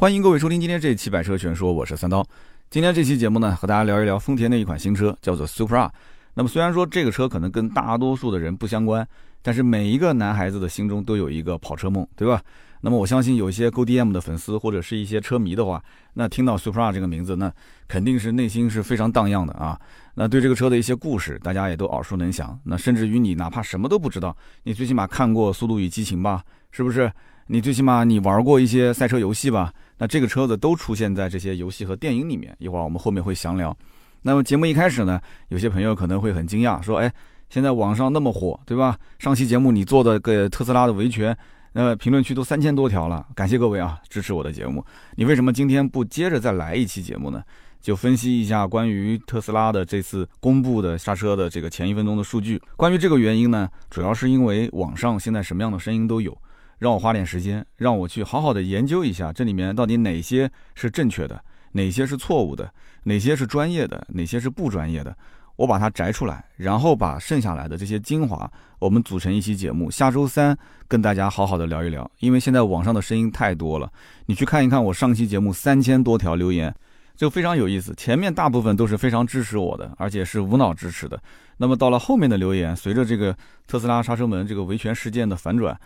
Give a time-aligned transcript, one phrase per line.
[0.00, 2.26] 欢迎各位收听今天这一期《百车全说》，我是三刀。
[2.70, 5.90] 今天这期节目呢，和大家聊一聊丰田的一款新车，叫做 Supra。
[6.32, 9.06] 那么虽然说这个车可能跟大多数的人不相关，
[9.42, 12.40] 但是每一个男孩子的心中都有一个跑车梦，对吧？
[12.80, 17.52] 那么我相信有一些 GoDM 的粉丝或者是一些车迷的话，那听到 Supra 这个名字，那
[17.86, 19.78] 肯定是内心是非常荡漾的啊。
[20.14, 22.58] 那对这个车的一些故事，大家也都耳熟能详。
[22.64, 26.42] 那甚至于你哪怕什么都不知道，你最起码看过《速度与激情》吧？
[26.70, 27.12] 是不是？
[27.48, 29.72] 你最起码你玩过一些赛车游戏吧？
[30.00, 32.56] 那这个车子都出现在这些游戏和电影里面。
[32.58, 33.76] 一会儿我们后面会详聊。
[34.22, 37.12] 那么节目一开始呢，有些朋友可能会很惊讶，说：“哎，
[37.50, 38.98] 现在网上那么火，对吧？
[39.18, 41.36] 上期节目你做的个特斯拉的维权，
[41.72, 44.82] 那评论区都三千多条了，感谢各位啊，支持我的节目。
[45.16, 47.44] 你为什么今天不接着再来一期节目呢？
[47.82, 52.58] 就分析一下关于特斯拉的这次公布的刹车的这个前一分钟的数据。
[52.76, 56.36] 关于这个原因呢，主要是因为网上现在什么样的声音都有。”
[56.80, 61.38] 让我花点时间，让我去好好的研究一下这里面到底哪些是正确的，
[61.72, 62.72] 哪些是错误的，
[63.02, 65.14] 哪些是专业的，哪些是不专业的，
[65.56, 70.56] 我把它摘出来，然后把剩下来的这些精华，我们组成一期节目，下周三
[70.88, 72.10] 跟大家好好的聊一聊。
[72.20, 73.92] 因为现在网上的声音太多了，
[74.24, 76.74] 你去看一看我上期节目三千多条留言，
[77.14, 77.92] 就非常有意思。
[77.94, 81.22] 前面大部分都是非常支持我的，而且是无脑支持的。
[81.58, 85.78] 那么到了后面的留言，随着这个特斯拉刹车门这个维权事件的反转。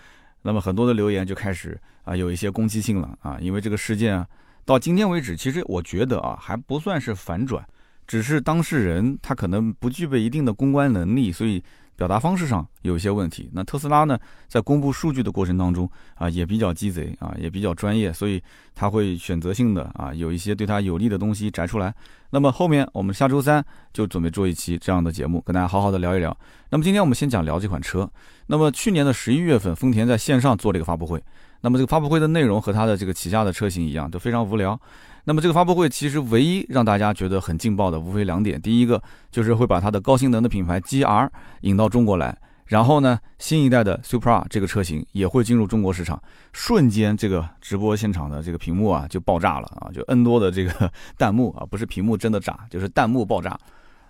[0.44, 4.24] 那么很多的留言就开始啊有一些攻击性了啊，因为这个事件啊
[4.64, 7.66] 到今天为止，其实我觉得啊还不算是反转，
[8.06, 11.60] 只是当事人他可能不具备一定的公关能力，所以。
[11.96, 13.48] 表达方式上有一些问题。
[13.52, 18.42] 那特斯拉呢，在公布数据的过程当中啊，也比较鸡贼啊，也比较专业，所以
[18.74, 21.94] 他会选择性的啊，有一些对他有利的东西摘出来。
[22.30, 26.36] 那么后面我们下周三就准备做一期这样的节目，跟大家好好的聊一聊。
[26.70, 28.10] 那么今天我们先讲聊这款车。
[28.46, 31.22] 那么去年的十一月份，丰田在线上做了一个发布会。
[31.64, 34.78] 那么这个发布会的内容和它的这个旗下的车型一样，都非常无聊。
[35.24, 38.60] 那么这个发布会其实唯一让大家觉得很劲爆的，无非两点。
[38.60, 41.26] 第一个就是会把它的高性能的品牌 GR
[41.62, 42.36] 引到中国来，
[42.66, 46.22] 然后呢，新一代的 Supra 这个车型也会进入中国市场。
[46.52, 53.58] 瞬间，这个直播现场的这个屏幕啊就爆炸了啊，就 N 多的这个弹幕啊，不是屏幕真的炸，就是弹幕爆炸。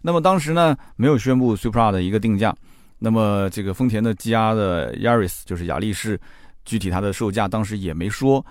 [0.02, 2.52] 那么当时呢，没有宣布 Supra 的一个定价。
[2.98, 6.18] 那么这个丰田的 GR 的 Yaris 就是雅力士，
[6.64, 8.44] 具体它的售价当时也没说。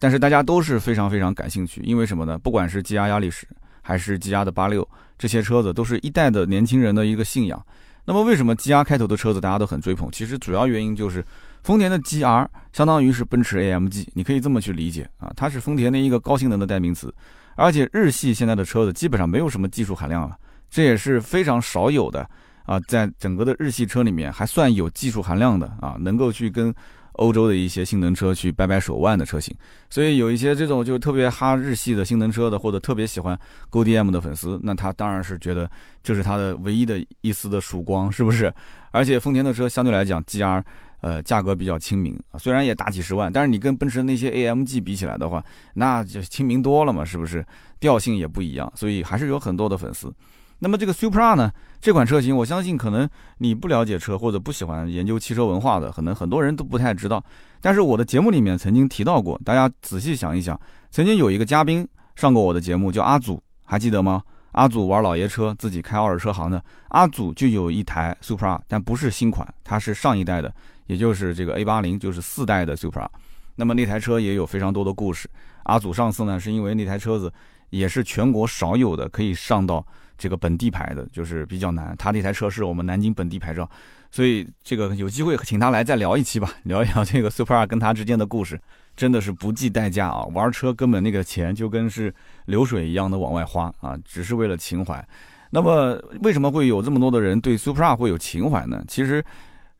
[0.00, 2.38] 但是大家都是非常非常感兴趣，因为什么呢？
[2.38, 3.48] 不管是 G R 压力史，
[3.82, 7.60] 还是 G R 的八六，这些车子都是一代的年轻人的一个信仰。
[8.04, 10.08] 那么为什么 G R 开头的车子大家都很追捧？
[10.12, 11.24] 其实主要原因就是
[11.64, 17.12] 丰田的 G R 相当于是奔驰 A M G，你可以这么去理解啊，它是丰田的一个高性能的代名词。
[17.56, 20.36] 而且日系现在的车子基本上没有什么技术含量了，
[20.70, 22.24] 这也是非常少有的
[22.66, 26.72] 啊，在整个的日系车里面还算有技术含量的啊，能够去跟。
[27.18, 29.54] 欧洲的一些性能车去掰掰手腕的车型，
[29.90, 33.38] 所以有一些这种就特别哈日系的性能车的，或者特别喜欢
[33.70, 35.70] GoDM 的粉丝，那他当然是觉得
[36.02, 38.52] 这是他的唯一的一丝的曙光，是不是？
[38.90, 40.62] 而且丰田的车相对来讲，GR
[41.00, 47.44] 呃价格比较亲民啊，虽然也大几十万，但是你跟奔驰那些 AMG 比起来的话，那就亲民多了嘛，是不是？
[47.80, 50.12] 调性也不一样，所以还是有很多的粉丝。
[50.60, 51.52] 那么这个 Supra 呢？
[51.80, 53.08] 这款车型，我相信可能
[53.38, 57.22] 你不了解车或者不喜欢研究汽车文化的，可能很多人都不太知道。
[57.60, 64.22] 但是我的节目里面曾经提到过，大家仔细想一想，曾经有一个嘉宾上过我的节目，叫阿祖，还记得吗？
[64.52, 66.60] 阿祖玩老爷车，自己开二手车行的。
[66.88, 70.52] 阿祖就有一台 Supra，但不是新款，它是上一代的，
[70.86, 73.06] 也就是这个 A 八零，就是四代的 Supra。
[73.54, 75.28] 那么那台车也有非常多的故事。
[75.64, 77.32] 阿祖上次呢，是因为那台车子
[77.70, 79.86] 也是全国少有的可以上到。
[80.18, 81.94] 这个本地牌的，就是比较难。
[81.96, 83.68] 他那台车是我们南京本地牌照，
[84.10, 88.60] 所以这个有机会请他来再聊一期吧， 聊一聊这个 Supra 跟他之间的故事，
[88.96, 90.24] 真的是不计代价啊！
[90.34, 92.12] 玩车根本那个钱就跟是
[92.46, 95.02] 流水一样的往外花啊，只是为了情怀。
[95.50, 98.84] 那么为什么会有这么多的人对 Supra 会有情怀呢？
[98.88, 99.24] 其实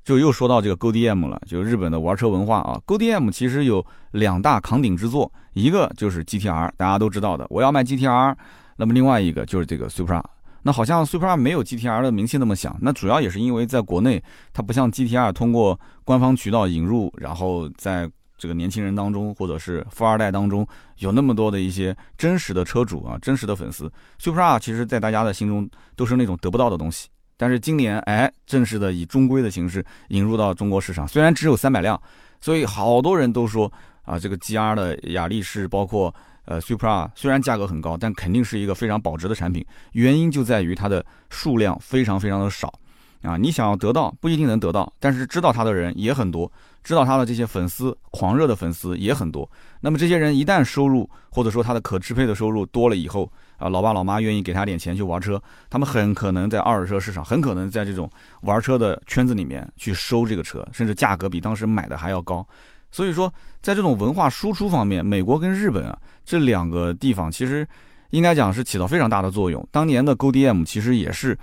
[0.04, 2.80] 就又说到这个 GoDM 了，就日本的玩车文化啊。
[2.86, 8.34] GoDM 其实有两大扛鼎之作，一个就是 GTR，大家都知道的，我要卖 GTR。
[8.78, 10.22] 那么另外一个就是这个 Supra，
[10.62, 14.22] 那好像 Supra 没有 GTR 的名气那么响，那主要也是因为在国内
[14.52, 20.64] 它不像 GTR 通过官方渠道引入，然后在这个年轻人当中或者是富二代当中
[20.98, 23.90] 有那么多的一些真实的车主啊，真实的粉丝。
[24.22, 32.00] Supra 其实在大家的心中都是那种得不到的东西，但是今年哎正式的以中规的形式引入到中国市场，虽然只有三百辆，
[32.40, 33.72] 所以好多人都说
[34.02, 36.14] 啊这个 GR 的雅力士包括。
[36.48, 39.62] 呃，Supra 虽然价格很高，但肯定是一个非常保值的产品。
[39.92, 42.72] 原因就在于它的数量非常非常的少。
[43.20, 46.50] 啊，你想要得到不一定能得到，但是知道它的人也很多，
[46.84, 49.50] 知道它的这些粉丝狂热的粉丝也很多。
[49.80, 58.08] 那么这些人一旦收入或者说他的可支配的收入多了以后，啊，老爸老妈愿意给他点钱去玩车，他们很可能在二手车市场，很可能在这种
[58.42, 62.46] 玩车的圈子里面去收这个车，甚至价格比当时买的还要高。
[62.90, 63.30] 所以说，
[63.60, 65.98] 在这种文化输出方面，美国跟日本啊
[66.28, 67.66] 这两个地方其实
[68.10, 69.66] 应该讲是起到非常大的作用。
[69.72, 71.38] 当年的 GoDM 其实也是。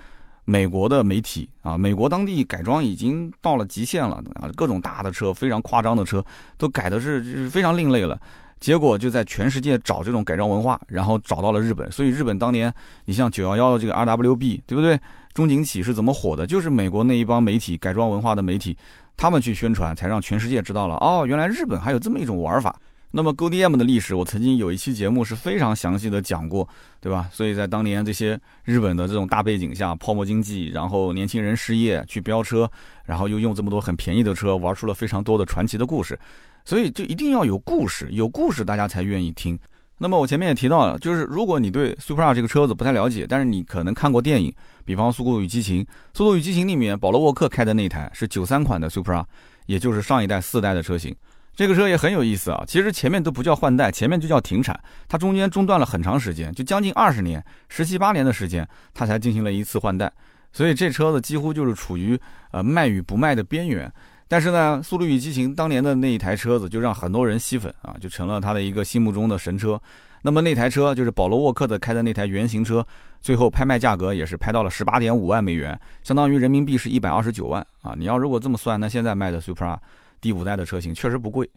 [0.47, 6.23] 美国的媒体啊，美国当地改装已经到了极限了啊，各种大的车、非常夸张的车
[6.55, 8.15] 都改的是就是非常另类了。
[8.59, 11.91] 结果就在全世界找这种改装文化，然后找到了日本。
[11.91, 12.71] 所以日本当年，
[13.05, 14.99] 你像九幺幺的这个 RWB，对不对？
[15.33, 16.45] 中景启是怎么火的？
[16.45, 18.77] 就是美国那一帮媒体改装文化的媒体，
[19.17, 22.79] 他们去宣传，才让全世界知道了哦，原来日本还有这么一种玩法。
[23.17, 26.67] 那么 GoDM 的历史，我曾经有一期节目是非常详细的讲过，
[26.99, 27.29] 对吧？
[27.31, 32.69] 所以在当年这些日本的这种大背景下，泡沫经济，然后年轻人失业去飙车，
[33.05, 36.19] 然后又用这么多很便宜的车，玩出了非常多的传奇的故事。
[36.65, 39.57] 所以就一定要有故事，有故事大家才愿意听。
[39.97, 44.53] 那么我前面也提到了，就是如果你对 Supra 这个车子不太了解，但是你可能看过电影，
[44.83, 45.81] 比方《速度与激情》，
[46.13, 49.23] 《速度与激情》里面保罗沃克开的那台是九三款的 Supra，
[49.67, 51.15] 也就是上一代四代的车型。
[51.55, 60.11] 这个车也很有意思啊，其实前面都不叫换代，前面就叫停产，它中间中断了很长时间，就将近二十年，十七八年的时间，它才进行了一次换代，
[60.51, 62.19] 所以这车子几乎就是处于
[62.51, 63.89] 呃卖与不卖的边缘。
[64.27, 69.79] 但是呢，《速度与激情》当年的那一台车子就让很多人吸粉啊，就成了他的一个心目中的神车。
[70.23, 72.85] 那么那台车就是保罗沃克的开的那台原型车，
[73.21, 77.93] 最后拍卖价格也是拍到了十八点五万美元，相当于人民币是一百二十九万啊。
[77.95, 79.77] 你要如果这么算，那现在卖的 Supra。
[80.25, 81.47] 第五代的车型确实不贵，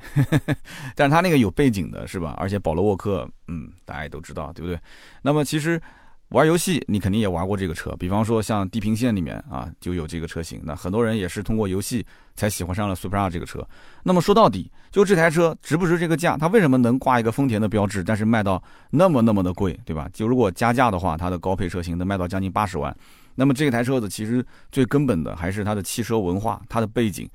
[0.94, 2.34] 但是它那个有背景的是吧？
[2.36, 4.78] 而且保罗沃克，嗯，大家也都知道，对不对？
[5.22, 5.80] 那么其实
[6.28, 10.60] 玩游戏你肯定也玩过这个车，比方说像《地平线》里面啊就有这个车型。
[10.64, 12.04] 那很多人也是通过游戏
[12.34, 13.66] 才喜欢上了 Supra 这个车。
[14.02, 16.36] 那么说到底，就这台车值不值这个价？
[16.36, 20.06] 它为什么能挂一个丰田的标志，但是卖到那么那么的贵，对吧？
[20.12, 22.94] 就如果加价的话，它的高配车型能卖到将近八十万。
[23.34, 27.26] 那么这台车子其实最根本的还是它的汽车文化，它的背景。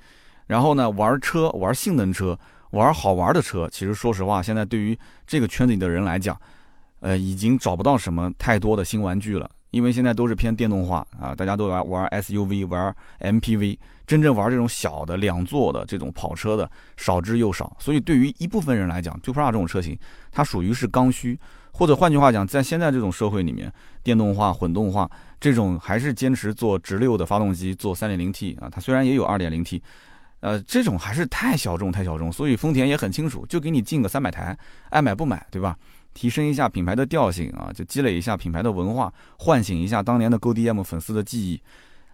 [0.47, 2.37] 然后呢，玩车、玩性能车、
[2.71, 6.39] 玩好玩的车，其实说实话，现在对于这个圈子里的人来讲，
[6.99, 17.75] 呃，已经找不到什么太多的新玩具了，因为现在都是偏电动化啊，大家都玩玩 SUV、玩 MPV，真正玩这种小的两座的这种跑车的少之又少。
[17.79, 19.97] 所以对于一部分人来讲，Supra 这种车型，
[20.31, 21.39] 它属于是刚需，
[21.71, 23.71] 或者换句话讲，在现在这种社会里面，
[24.03, 25.09] 电动化、混动化
[25.39, 29.81] 这种还是坚持做直六的发动机，做 3.0T 啊，它虽然也有 2.0T。
[30.43, 34.55] 呃，这种还是太小众，太小众，所以丰田也很清楚，就给你进个三百台，
[34.89, 35.73] 爱买不买，对吧？
[36.13, 41.61] 提升一下品牌的调性啊，就积累一下品牌的文化，唤醒一下当年的 GoDM 粉丝的记忆。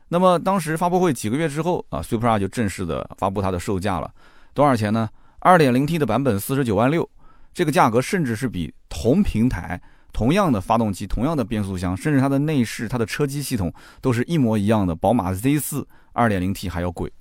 [0.09, 4.13] 那么当时发布会几个月之后啊，Supra 就正式的发布它的售价了，
[4.53, 5.09] 多少钱呢？
[5.39, 7.09] 二点零 T 的版本四十九万六，
[7.51, 9.81] 这个价格甚至是比同平台、
[10.13, 17.11] 同样的发动机、同样的变速箱，甚至它的内饰、它的车机系统都是一模一样的宝马 Z 四二点零 T 还要贵。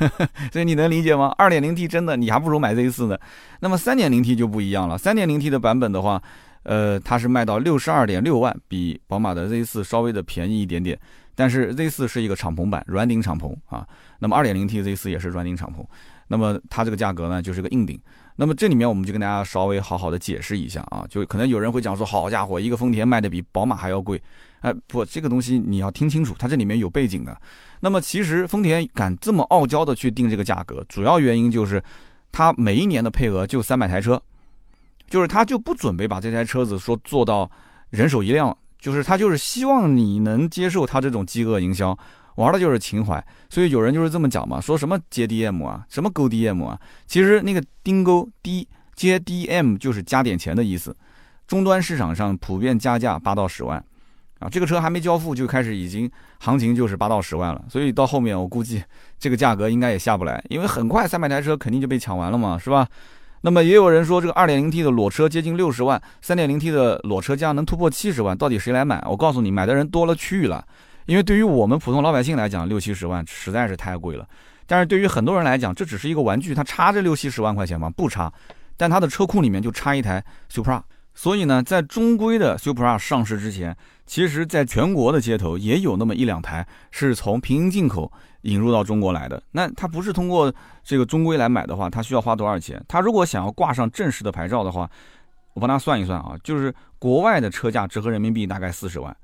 [0.52, 1.34] 所以你能理解吗？
[1.38, 3.18] 二点零 T 真的你还不如买 Z 四呢。
[3.60, 4.98] 那么三点零 T 就不一样了。
[4.98, 6.22] 三点零 T 的版本的话，
[6.64, 10.98] 呃，它是卖到六十二点六万，比宝马的 Z 四稍微的便宜一点点。
[11.34, 13.86] 但是 Z 四是一个敞篷版，软顶敞篷啊。
[14.20, 15.84] 那么二点零 T Z 四也是软顶敞篷。
[16.28, 18.00] 那么它这个价格呢，就是个硬顶。
[18.36, 24.20] 那么这里面我们就跟大家稍微好好的解释一下啊，就可能有人会讲说，好家伙，一个丰田卖的比宝马还要贵。
[24.60, 27.36] 哎，不，这个东西你要听清楚，它这里面有背景的。
[27.80, 31.82] 那么其实丰田敢这么傲娇的去定这个价格，主要原因就是
[32.32, 34.20] 它每一年的配额就三百台车，
[35.08, 37.48] 就是他就不准备把这台车子说做到
[37.90, 41.96] 人手一辆，就是他就是希望你能接受他这种饥饿营销，
[42.36, 43.24] 玩的就是情怀。
[43.48, 50.96] 所以有人就是这么讲嘛，说什么接 DM 啊，什么勾 DM 啊，其实那个钉钩 D 接 DM 就是加点钱的意思，
[51.46, 53.82] 终端市场上普遍加价八到十万。
[54.40, 56.10] 啊，这个车还没交付就开始已经
[56.40, 58.82] 行情就是八到十万了，所以到后面我估计
[59.18, 62.86] 这个价格应该也下不来，因为很快三百台车肯定就被抢完了嘛，是吧？
[63.42, 69.02] 那么也有人说这个二点零 T 的裸车接近六十万，三点零 T 的裸车价能突破七十万，到底谁来买？
[69.08, 70.66] 我告诉你，买的人多了去了，
[71.06, 74.26] 因为对于我们普通老百姓来讲，六七十万实在是太贵了，
[74.66, 77.90] 但是对于很多人来讲，这只是一个玩具，它差这六七十万块钱吗？
[77.90, 78.32] 不差，
[78.76, 80.82] 但它的车库里面就差一台 Supra。
[81.16, 88.10] 所以呢，在中规的 Supra 上市之前，其实在全国的街头也有那么一两台是从平行进口
[88.42, 89.40] 引入到中国来的。
[89.52, 92.82] 那它不是通过这个中规来买的话，它需要花多少钱？
[92.88, 94.90] 它如果想要挂上正式的牌照的话，
[95.52, 99.16] 我帮他算一算啊，就是国外的车价折合人民币大概四十万，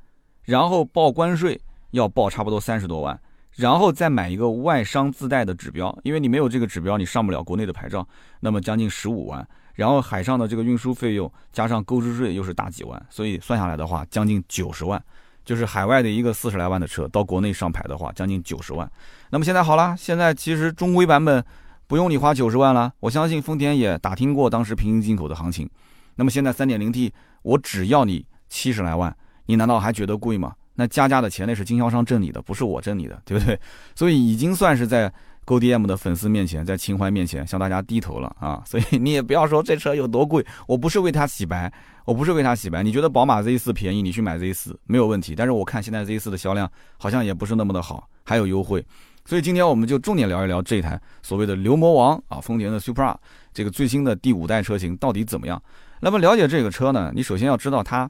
[0.44, 1.60] 然后报关税
[1.90, 3.18] 要报差不多三十多万，
[3.56, 8.06] 然后再买一个外商自带的指标，因为你没有这个指标，你上不了国内的牌照，
[8.40, 15.02] 那么将近十五万，然后海上的这个运输费用加上购置税又是大几万，所以算下来的话，将近九十万。
[15.42, 18.88] 就是海外的一个四十来万的车，到国内上牌的话，将近九十万。
[19.30, 21.42] 那么现在好了，现在其实中规版本
[21.88, 22.92] 不用你花九十万了。
[23.00, 25.68] 我相信丰田也打听过当时平行进口的行情。
[26.16, 29.16] 那么现在三点零 T，我只要你七十来万，
[29.46, 30.54] 你难道还觉得贵吗？
[30.80, 33.60] 那加价的钱那是经销商挣你的，不是我挣你的，对不对？
[33.94, 35.12] 所以已经算是在。
[35.46, 38.62] Go D M 的粉丝面前，在情怀面前向大家低头了啊！
[38.64, 41.72] 所以你也不要说这车有多贵，我不是为它洗白，
[42.04, 42.84] 我不是为它洗白。
[42.84, 45.34] 你觉得宝马 Z 四便宜，你去买 Z 四没有问题。
[45.34, 48.84] 但是我看现在 Z 四的销量好像也不是那么的好，还有优惠。
[49.24, 53.16] 所以今天我们就重点聊一聊这台所谓的牛魔王啊，丰田的 Supra
[53.52, 55.60] 这个最新的第五代车型到底怎么样？
[56.00, 58.08] 那么了解这个车呢，你首先要知道它。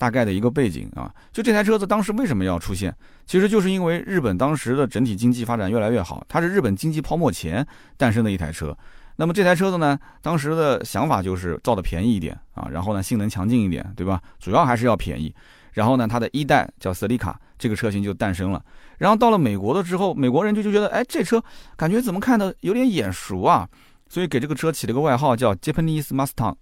[0.00, 2.94] 大概的一个背景啊，就这台车子当时为什么要出现，
[3.26, 7.66] 其实就是因为日本当时的整体经济发展越来越好，它是日本经济泡沫前
[7.98, 8.74] 诞生的一台车。
[9.16, 14.18] 那么这台车子呢，当时的想法就是造的便宜一点啊，然后呢性能强劲一点，对吧？
[14.38, 15.34] 主要还是要便宜。
[15.74, 18.64] 然后呢，它的一代叫斯里卡这个车型就诞生了。
[18.96, 21.42] 然后到了美国了之后，美国人就就觉得，哎，这车
[21.76, 23.68] 感觉怎么看的有点眼熟啊，
[24.08, 26.54] 所以给这个车起了个外号叫 Japanese Mustang。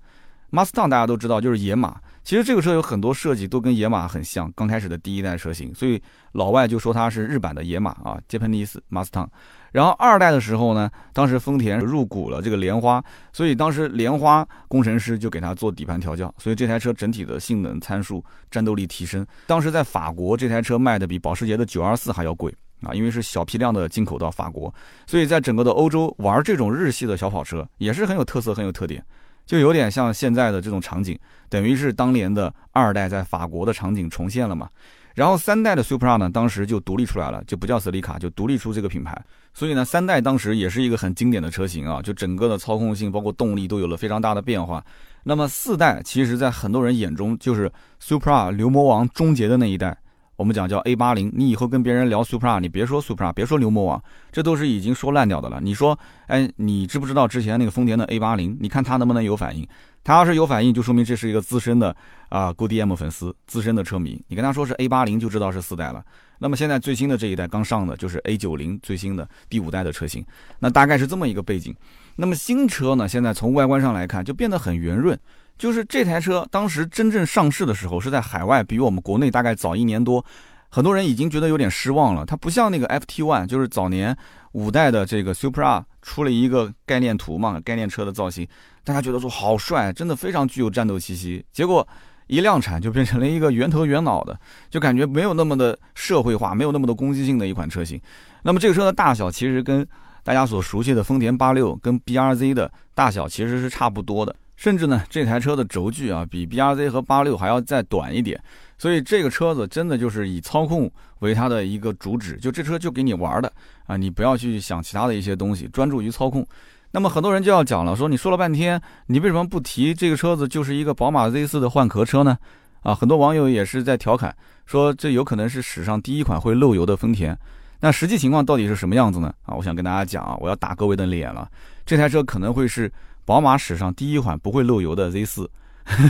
[0.50, 2.00] Mustang 大家都知道就是野马。
[2.24, 6.00] 其实这个车有很多设计都跟野马很像，刚开始的第一代车型，所以
[6.32, 9.26] 老外就说它是日版的野马啊，Japanese Mustang。
[9.72, 13.02] 然后二代的时候呢，当时丰田入股了这个莲花，
[13.32, 19.26] 所以当时莲花工程师就给它做底盘调教，所以这台车整体的性能参数、战斗力提升。
[19.46, 24.72] 当时在法国这台车卖的比保时捷的924还要贵啊，因为是小批量的进口到法国，
[25.06, 29.02] 所以在整个的欧洲玩这种日系的小跑车也是很有特色、很有特点。
[29.48, 34.68] 就有点像现在的这种场景，等于是当年的二代在法国的场景重现了嘛。
[35.14, 39.18] 然后三代的 Supra 呢，当时就独立出来了，就不叫斯里卡，就独立出这个品牌。
[39.54, 44.84] 所以呢，三代当时也是一个很经典的车型啊，就整个的操控性包括动力都有了非常大的变化。
[45.24, 49.96] 那么四代其实，在很多人眼中就是 Supra 牛魔王终结的那一代。
[50.38, 55.60] 我们讲叫 A 八零，你以后跟别人聊 Supra，你别说 Supra，别说牛魔王，这都是已经说烂掉的了。
[55.60, 58.56] 你说，哎，你知不知道之前那个丰田的 A 八零？
[58.60, 59.66] 你看他能不能有反应？
[60.04, 61.94] 他要是有反应，就说明这是一个资深的
[62.28, 64.22] 啊 Go D M 粉丝，资深的车迷。
[64.28, 66.04] 你跟他说是 A 八零，就知道是四代了。
[66.38, 70.24] 那么现在最新的这一代刚上的就是 A 九零，最新的第五代的车型。
[70.60, 71.74] 那大概是这么一个背景。
[72.14, 75.18] 那么新车呢，现在从外观上来看，就变得很圆润。
[75.58, 80.24] 就是这台车当时真正上市的时候，是在海外比我们国内大概早一年多，
[80.68, 82.24] 很多人已经觉得有点失望了。
[82.24, 84.16] 它不像那个 FT One，就是早年
[84.52, 88.46] 五代的这个 Supra 出了一个概念图嘛，概念车的造型，
[88.84, 91.44] 大家觉得说好帅，真的非常具有战斗气息。
[91.52, 91.86] 结果
[92.28, 94.38] 一量产就变成了一个圆头圆脑的，
[94.70, 98.00] 就感觉没有那么的社会化，没有那么的攻击性的一款车型。
[98.42, 99.86] 那么这个车的大小其实跟
[100.22, 104.34] 大家所熟悉的丰田八六跟 BRZ 的大小其实是差不多的。
[104.58, 108.42] 甚至呢，这台车的轴距啊，比 B R Z 和八六还要再短一点，
[108.76, 113.50] 所以这个车子真的就是以操控为它的一个主旨，就这车就给你玩的
[113.86, 116.44] 啊，你不要去想其他的一些东西，专注于操控。
[116.90, 122.36] 那么很多人就要讲了，说你说了半天，你为什么不提这个车子就是一个宝马 Z 四的换壳车呢？
[122.82, 124.34] 啊，很多网友也是在调侃
[124.66, 127.38] 说，这有可能是史上第一款会漏油的丰田。
[127.78, 129.32] 那实际情况到底是什么样子呢？
[129.44, 131.48] 啊，我想跟大家讲啊，我要打各位的脸了，
[131.86, 132.92] 这台车可能会是。
[133.28, 135.50] 宝马史上第一款不会漏油的 Z 四，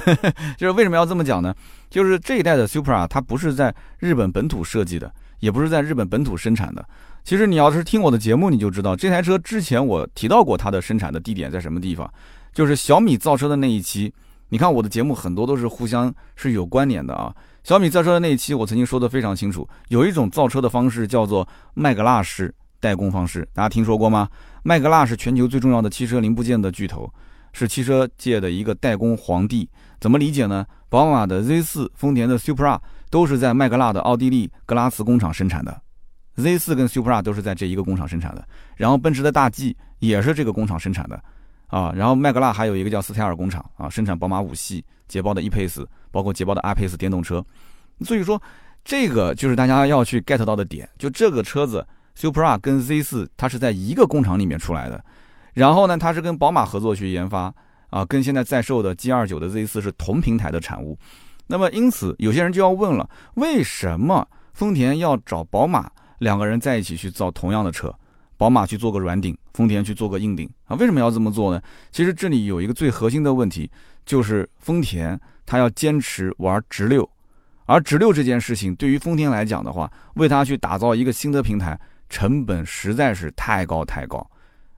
[0.57, 1.53] 就是为什么要这么讲呢？
[1.91, 6.89] 就是这一代的 Supra 它不是在日本本土设计的，也不是在日本本土生产的。
[7.25, 12.09] 其实你要是听我的节目，你就知道这台车之前我提到过它的生产的地点在什么地方，
[12.55, 14.15] 就是小米造车的那一期。
[14.51, 17.35] 你看我的节目很多都是互相是有关联的啊。
[17.65, 24.29] 小米造车的那一期我曾经说的非常清楚，有一种造车的方式叫做麦格纳式代工方式，大家听说过吗？
[24.63, 27.13] 麦格纳是全球最重要的汽车零部件的巨头，
[27.53, 29.69] 是汽车界的一个代工皇帝。
[30.01, 30.65] 怎么理解呢？
[30.89, 32.79] 宝马的 Z4、丰田的 Supra
[33.11, 35.81] 都是在麦格纳的奥地利格拉茨工厂生产的
[36.37, 38.47] ，Z4 跟 Supra 都是在这一个工厂生产的。
[38.77, 41.21] 然后奔驰的大 G 也是这个工厂生产的，
[41.67, 47.45] 啊，然后麦格纳还有一个叫斯泰尔工厂啊，生产宝马五系、捷豹的 E-Pace，包括捷豹的 R-Pace 电动车。
[48.05, 48.41] 所以说，
[48.85, 51.85] 这个就是大家要去 get 到的点，就这个车子。
[52.19, 55.05] Supra 跟 Z 四，它是在一个工厂里面出来的，
[55.55, 57.55] 然后呢，它是跟宝马合作去研发
[57.91, 60.99] 啊，跟现在在售的 G 二九的 Z 四是同平台的产物。
[61.47, 67.95] 那么因此，有些人就要问了，为什么丰田要找宝马两个人在一起去造同样的车？
[68.37, 70.75] 宝马去做个软顶，丰田去做个硬顶啊？
[70.75, 71.63] 为什么要这么做呢？
[71.93, 73.71] 其实这里有一个最核心的问题，
[74.05, 77.09] 就是丰田它要坚持玩直六，
[77.67, 84.25] 而直六这件事情对于丰田来讲的话，为它去打造一个新的平台，成本实在是太高太高。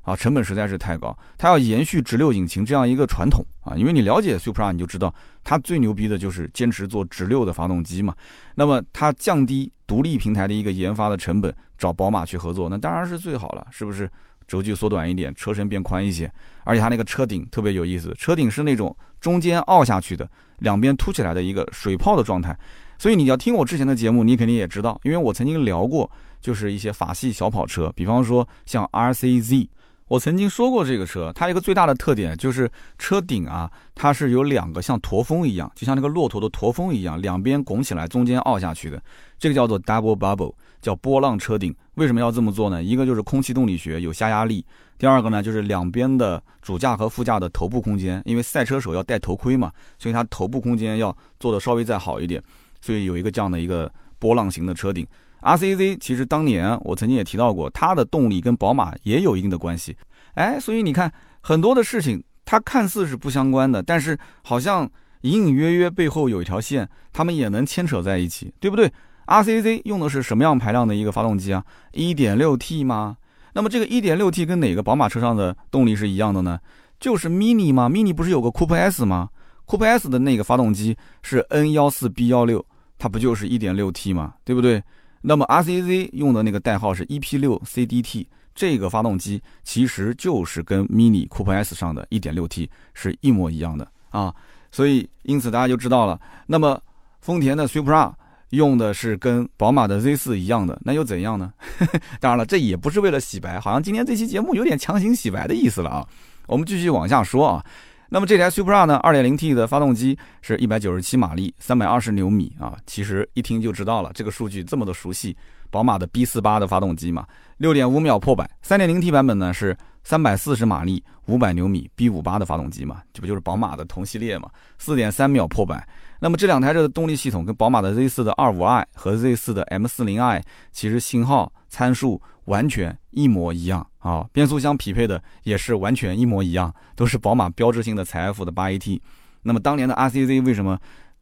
[0.02, 8.14] 啊，成本实在是太高，它要延续直六引擎这样一个传统啊，因为你了解 Supra，你就知道它最牛逼的就是坚持做直六的发动机嘛。
[8.54, 14.10] 那么它降低独立平台的一个研发的成本，找宝马去合作，那当然是最好了，是不是？
[14.48, 16.28] 轴距缩短一点，车身变宽一些，
[16.64, 22.58] 而且它那个车顶特别有意思，车顶是那种中间凹下去的，两边凸起来的一个水泡的状态。
[22.98, 26.10] 所以你要听我之前的节目，你肯定也知道，因为我曾经聊过，
[26.40, 29.68] 就是一些法系小跑车，比方说像 RCZ。
[30.08, 32.68] 我曾经说过，这个车它一个最大的特点就是
[32.98, 39.00] 车顶啊，它是有两个像驼峰一样，就像那个骆驼的驼峰一样，两边拱起来，中间凹下去的，
[39.38, 41.72] 这个叫做 double bubble，叫波浪车顶。
[41.94, 42.82] 为什么要这么做呢？
[42.82, 44.66] 一个就是空气动力学有下压力，
[44.98, 52.42] 第二个呢就是两边的主驾和副驾的头部空间，因为赛车手要戴头盔嘛，所以它头部空间要做的稍微再好一点，
[52.80, 55.06] 所以有一个这样的一个波浪形的车顶。
[55.42, 59.96] RCZ 其实当年我曾经也提到过，它的动力跟宝马也有一定的关系，
[60.34, 64.90] 哎，所以你看很多的事情，它看似是不相关的，但是好像
[65.22, 68.92] 隐隐约约背后有一条线，他们也能牵扯在一起，对不对
[69.26, 73.16] ？RCZ 用的是什么样排量的一个发动机啊？1.6T 吗？
[73.52, 76.58] 那么这个 1.6T 跟哪个宝马车上的动力是一样的呢？
[76.98, 79.28] 就是 Mini 吗？Mini 不是有个 Coupe S 吗
[79.66, 82.62] ？Coupe S 的那个发动机是 N14B16，
[82.98, 84.34] 它不就是 1.6T 吗？
[84.44, 84.82] 对不对？
[85.22, 94.34] 那么 RCZ 用的那个代号是 EP6CDT，这个发动机其实就是跟 Mini Cooper S 上的 1.6T 是一模一样的啊，
[94.72, 96.20] 所以因此大家就知道了。
[96.46, 96.80] 那么
[97.20, 98.12] 丰田的 Supra
[98.50, 101.52] 用的是跟宝马的 Z4 一样的，那又怎样呢？
[102.18, 106.06] 当然了，这也不是为了洗白，好像今天这期节目有点强行洗白的意思了啊。
[106.46, 107.64] 我们继续往下说啊。
[108.12, 115.36] 那么这台 Supra 呢，2.0T 的发动机是197马力，320牛米啊，其实一听就知道了，这个数据这么的熟悉。
[115.70, 117.24] 宝马的 B48 的发动机嘛
[117.60, 124.50] ，6.5秒破百；3.0T 版本呢是340马力，500牛米，B58 的发动机嘛，这不就是宝马的同系列嘛
[124.80, 125.86] ，4.3秒破百。
[126.20, 133.86] 那么这两台车的动力系统跟宝马的 Z4 的 25i 和 Z4 的 M40i 其实型号参数完全一模一样。
[134.00, 138.98] 啊，变速箱匹配的也是完全一模一样，都是宝马标志性的采埃孚的八 AT。
[139.42, 140.78] 那么当年的 RCZ 为什么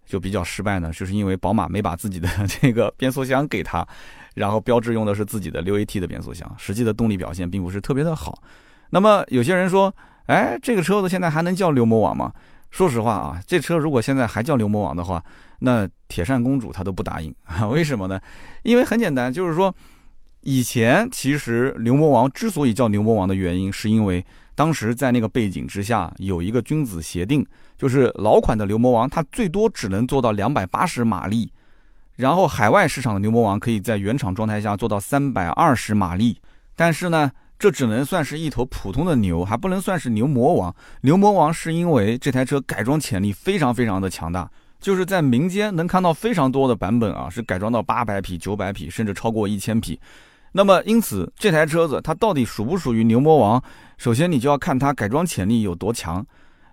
[0.07, 0.93] 就比较失败呢？
[0.93, 3.85] 就是因为宝马没把自己的这个变速箱给它，
[4.37, 8.41] 然后标志用的是自己的六 AT 的变速箱，实际的动力表现并不是特别的好。
[8.91, 9.93] 那么有些人说，
[10.27, 12.33] 哎，这个车子现在还能叫牛魔王吗？
[12.71, 15.23] 说实话啊，这车如果现在还叫牛魔王的话，
[15.61, 17.67] 那铁扇公主她都不答应啊。
[17.69, 18.21] 为什么呢？
[18.63, 19.75] 因为很简单，就是说。
[20.43, 27.45] 以前其实牛魔王之所以叫牛魔王的原因，是因为当时在那个背景之下有一个君子协定，
[27.77, 31.53] 就是老款的牛魔王它最多只能做到两百八十马力，
[32.15, 36.41] 然后海外市场的牛魔王可以在原厂状态下做到三百二十马力，
[36.77, 40.75] 但是呢，这只能算是一头普通的牛，还不能算是牛魔王。
[41.01, 44.49] 牛魔王是因为这台车改装潜力非常非常的强大，
[44.81, 49.99] 就是在民间能看到非常多的版本啊，是改装到八百匹、九百匹，甚至超过一千匹。
[50.53, 53.63] 那么，因此这台车子它到底属不属于牛魔王？
[53.97, 56.25] 首先你就要看它改装潜力有多强。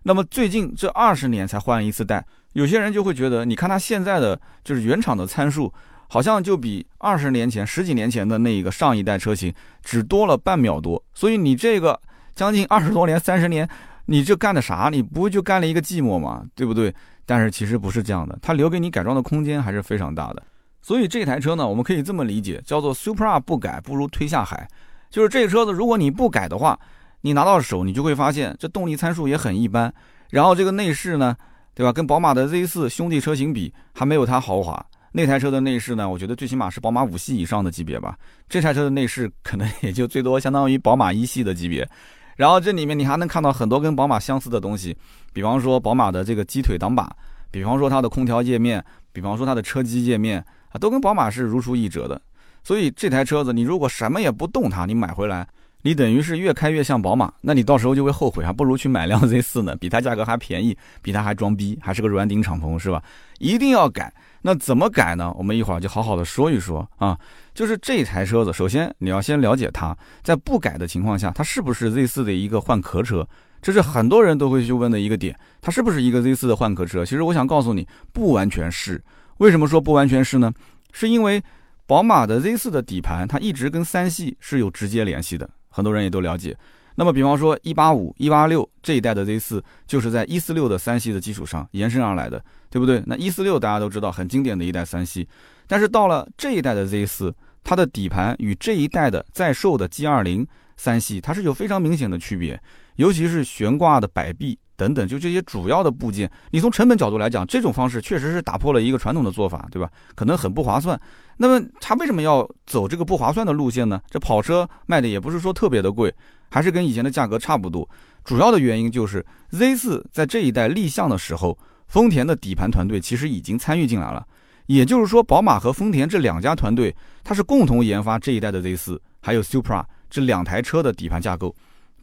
[0.03, 5.73] 那么最近这二十年才换一次代，有些人就会觉得，你看它现在的就是原厂的参数，
[6.15, 11.03] 好像就比二十年前、十几年前的那一个上一代车型只多了半秒多。
[11.13, 11.99] 所以你这个
[12.33, 13.67] 将近 二十多年、三十年，
[14.05, 14.87] 你这干的啥？
[14.89, 16.45] 你不就干了一个寂寞吗？
[16.55, 16.95] 对不对？
[17.25, 20.41] 但是其实不是这样的，它留给你改装的空间还是非常大的。
[20.81, 24.65] 所以这台车呢，我们可以这么理解，叫做 Super 不改不如推下海。
[25.09, 26.79] 就是这个车子，如果你不改的话，
[27.19, 29.93] 你拿到手，你就会发现这动力参数也很一般。
[30.29, 31.35] 然后这个内饰呢，
[31.73, 31.91] 对吧？
[31.91, 34.85] 跟宝马的 Z4 兄弟车型比，还没有它豪华。
[35.17, 38.17] 那台车的内饰呢，我觉得最起码是宝马五系以上的级别吧。
[38.49, 41.87] 这台车的内饰可能也就最多相当于宝马一系的级别。
[42.35, 44.93] 然后这里面你还能看到很多跟宝马相似的东西，
[45.31, 47.09] 比方说宝马的这个鸡腿挡把，
[47.49, 50.77] 比方说它的空调界面，比方说它的车机界面啊。
[50.77, 52.21] 都跟宝马是如出一辙的，
[52.61, 55.47] 所以这台车子你如果什么也不动它，你买回来，
[55.83, 63.01] 你等于是越开越像宝马，那你到时候就会后悔，还不如去买辆 Z4 呢，比它价格还便宜，比它还装逼，还是个软顶敞篷，是吧？
[63.39, 64.13] 一定要改，
[64.47, 65.33] 那怎么改呢？
[65.35, 67.17] 我们一会儿就好好的说一说啊。
[67.55, 73.27] 就是这台车子，首先你要先了解它，在不改的情况下，它是不是 Z4 的一个换壳车？
[73.59, 77.03] 这是很多人都会去问的一个点，它是不是一个 Z4 的换壳车？
[77.03, 79.03] 其实我想告诉你，不完全是。
[79.37, 80.53] 为什么说不完全是呢？
[80.91, 81.41] 是因为
[81.87, 86.55] 宝马的 Z4 的底盘，它一直跟三系是有直接联系的，很多人也都了解。
[86.95, 93.03] 那么比方说一八五、一八六这一代的 Z 四，就是在一四六的三系的基础上延伸而来的，对不对？
[93.05, 95.27] 那一四六大家都知道很经典的一代三系，
[95.67, 102.61] 但是到了这一代的 Z 四，它的底盘与这一代的在售的 G 二零三系，它是有非常明显的区别，
[102.95, 104.57] 尤其是悬挂的摆臂。
[104.75, 109.89] 等等，就这些主要的部件，你从成本角度来讲，这种方式确实是打破了一个传统的做法，对吧？
[110.15, 110.99] 可能很不划算。
[111.37, 114.01] 那么它为什么要走这个不划算的路线呢？
[114.09, 116.13] 这跑车卖的也不是说特别的贵，
[116.49, 117.87] 还是跟以前的价格差不多。
[118.23, 121.57] 主要的原因就是 Z4 在这一代立项的时候，
[121.87, 124.25] 丰田的底盘团队其实已经参与进来了。
[124.65, 131.55] 也就是说，宝马和丰田这两家团队，它是共同研发这一代的 Z4，还有 Supra 这两台车的底盘架构。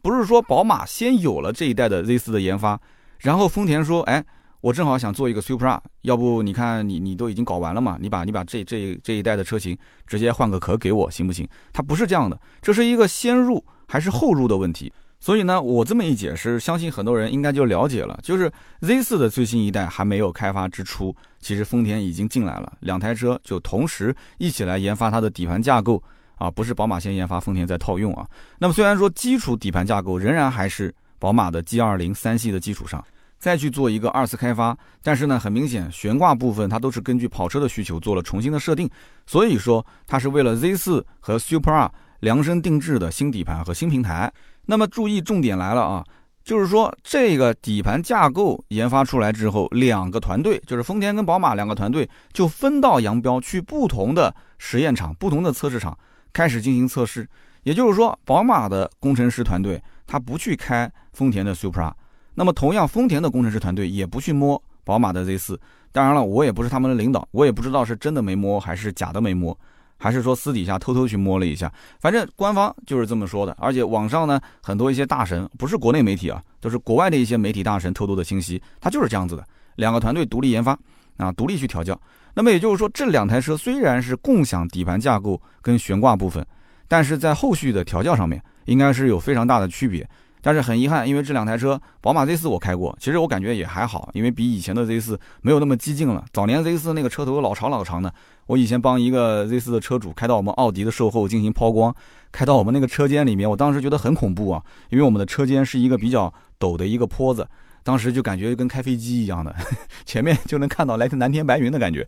[0.03, 2.77] 不是说宝马先有了这一代的 Z 四的研发，
[3.19, 4.21] 然后丰田说，哎，
[4.59, 11.47] 我正好想做一个 Supra，要不你看你你都已经搞完了嘛，你把你把这这这一代的车型直接换个壳给我行不行？
[11.71, 14.91] 它不是这样的，这是一个先入还是后入的问题。
[15.21, 18.19] 所以呢，我这么一解释，相信很多人应该就了解了。
[18.21, 26.03] 就是 Z 四的最新一代还没有开发之初，其实丰田已经进来了，两台车就同时一起来研发它的底盘架构。
[26.35, 28.27] 啊，不是宝马先研发，丰田再套用啊。
[28.59, 33.03] 那么虽然说基础底盘架构仍然还是宝马的 G 二零三系的基础上，
[33.39, 38.89] 再去做一个二次开发，但是呢，很明显悬挂部分它都是根据跑车的需求做了重新的设定，
[39.25, 44.31] 所以说它是为了 Z 四和 Supra 量身定制的新底盘和新平台。
[44.65, 46.03] 那么注意重点来了啊，
[46.43, 55.97] 就是说这个底盘架构研发出来之后，两个团队就是丰田跟宝马两个团队就分道扬镳，去不同的实验场、不同的测试场。
[56.33, 57.25] 开始进行测试，
[57.61, 61.93] 也就是说，宝马的工程师团队他不去开丰田的 Supra，
[62.33, 65.59] 那么同样，丰田的工程师团队也不去摸宝马的 Z 四。
[65.91, 69.55] 当然了，我也不是他们的领导，我也不知道是真的没摸还是假的没摸，
[69.97, 71.71] 还是说私底下偷偷去摸了一下。
[71.99, 80.77] 反正官方就是这么说的，而且网上呢，很多一些大神，不是国内媒体啊，都是国外的一些媒体大神偷偷的信息，他就是这样子的，两个团队独立研发。
[81.17, 81.97] 啊，独立去调教。
[82.35, 86.45] 那么也就是说，这两台车虽然是共享底盘架构跟悬挂部分，
[86.87, 90.07] 但是在后续的调教上面应该是有非常大的区别。
[90.45, 96.25] 但是很遗憾，因为这两台车，宝马 Z4 我开过，其实我感觉也还好，因为比以前的 Z4 没有那么激进了。
[96.33, 98.13] 早年 Z4 那个车头老长老长的，
[98.47, 101.95] 我以前帮一个 Z4 的车主开到我们奥迪的售后进行抛光，
[102.29, 107.47] 开到我们那个车间里面，我当时觉得很恐怖啊，因为我们的车间是一个比较陡的一个坡子。
[107.83, 109.53] 当时就感觉跟开飞机一样的，
[110.05, 112.07] 前面就能看到来自蓝天白云的感觉，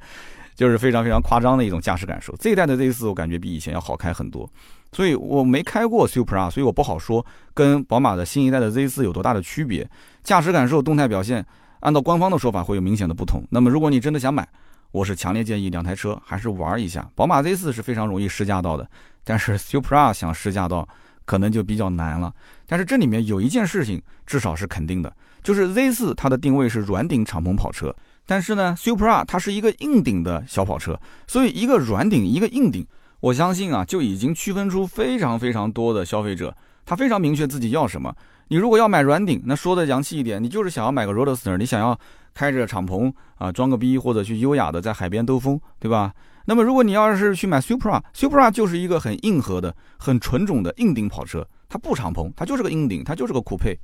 [0.55, 2.33] 就是非常非常夸张的一种驾驶感受。
[2.37, 4.49] 这一代的 Z 四我感觉比以前要好开很多，
[4.93, 9.87] 所以我没开过 Supra，所以我不好说跟宝马的新一代的 Z 四有多大的区别。
[10.23, 11.45] 驾驶感受、动态表现，
[11.81, 13.43] 按照官方的说法会有明显的不同。
[13.51, 14.47] 那么如果你真的想买，
[14.91, 17.07] 我是强烈建议两台车还是玩一下。
[17.15, 18.89] 宝马 Z 四是非常容易试驾到的，
[19.25, 20.87] 但是 Supra 想试驾到
[21.25, 22.33] 可能就比较难了。
[22.65, 25.13] 但是这里面有一件事情至少是肯定的。
[25.45, 32.83] 就是 Z 四，它的定位是软顶敞篷跑车，但是呢，Supra 它是一个硬顶的小跑车，所以一个软顶，一个硬顶，
[33.19, 38.11] 我相信啊，就已经区分出非常非常多的消费者，他非常明确自己要什么。
[38.47, 41.95] 你如果要买软顶，那说的洋气一点，你就是想要买个 Roadster，你想要
[42.33, 46.11] 开着敞篷啊装个逼，或者去优雅的在海边兜风，对吧？
[46.47, 53.77] 那么如果你要是去买 Supra，Supra 就是一个很硬核的、很纯种的硬顶跑车，它不敞篷，它就是个硬顶，它就是个酷配。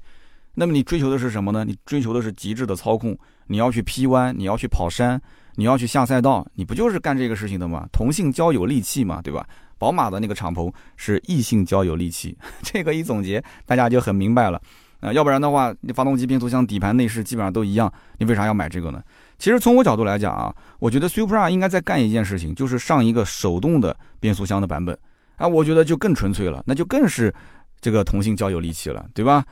[0.55, 1.63] 那么你追求的是什么呢？
[1.63, 5.21] 你追求的是极致的操控，你要去劈弯，你要去跑山，
[5.55, 7.87] 你要去下赛道，你不就是干这个事情的吗？
[7.91, 9.45] 同性交友利器嘛，对吧？
[9.77, 14.61] 宝马的那个敞篷是异性交友利器， 这个一总结，大家就很明白了。
[14.99, 19.01] 啊，要不然的话，你发动机、变速箱、底盘、内饰基本上都一样，你为啥要买这个呢？
[19.39, 24.95] 其实从我角度来讲啊，我觉得 Supra 应该在干一件事情，就是上一个手动的变速箱的版本
[25.37, 27.33] 啊，我觉得就更纯粹了，那就更是
[27.79, 29.43] 这个同性交友利器了，对吧？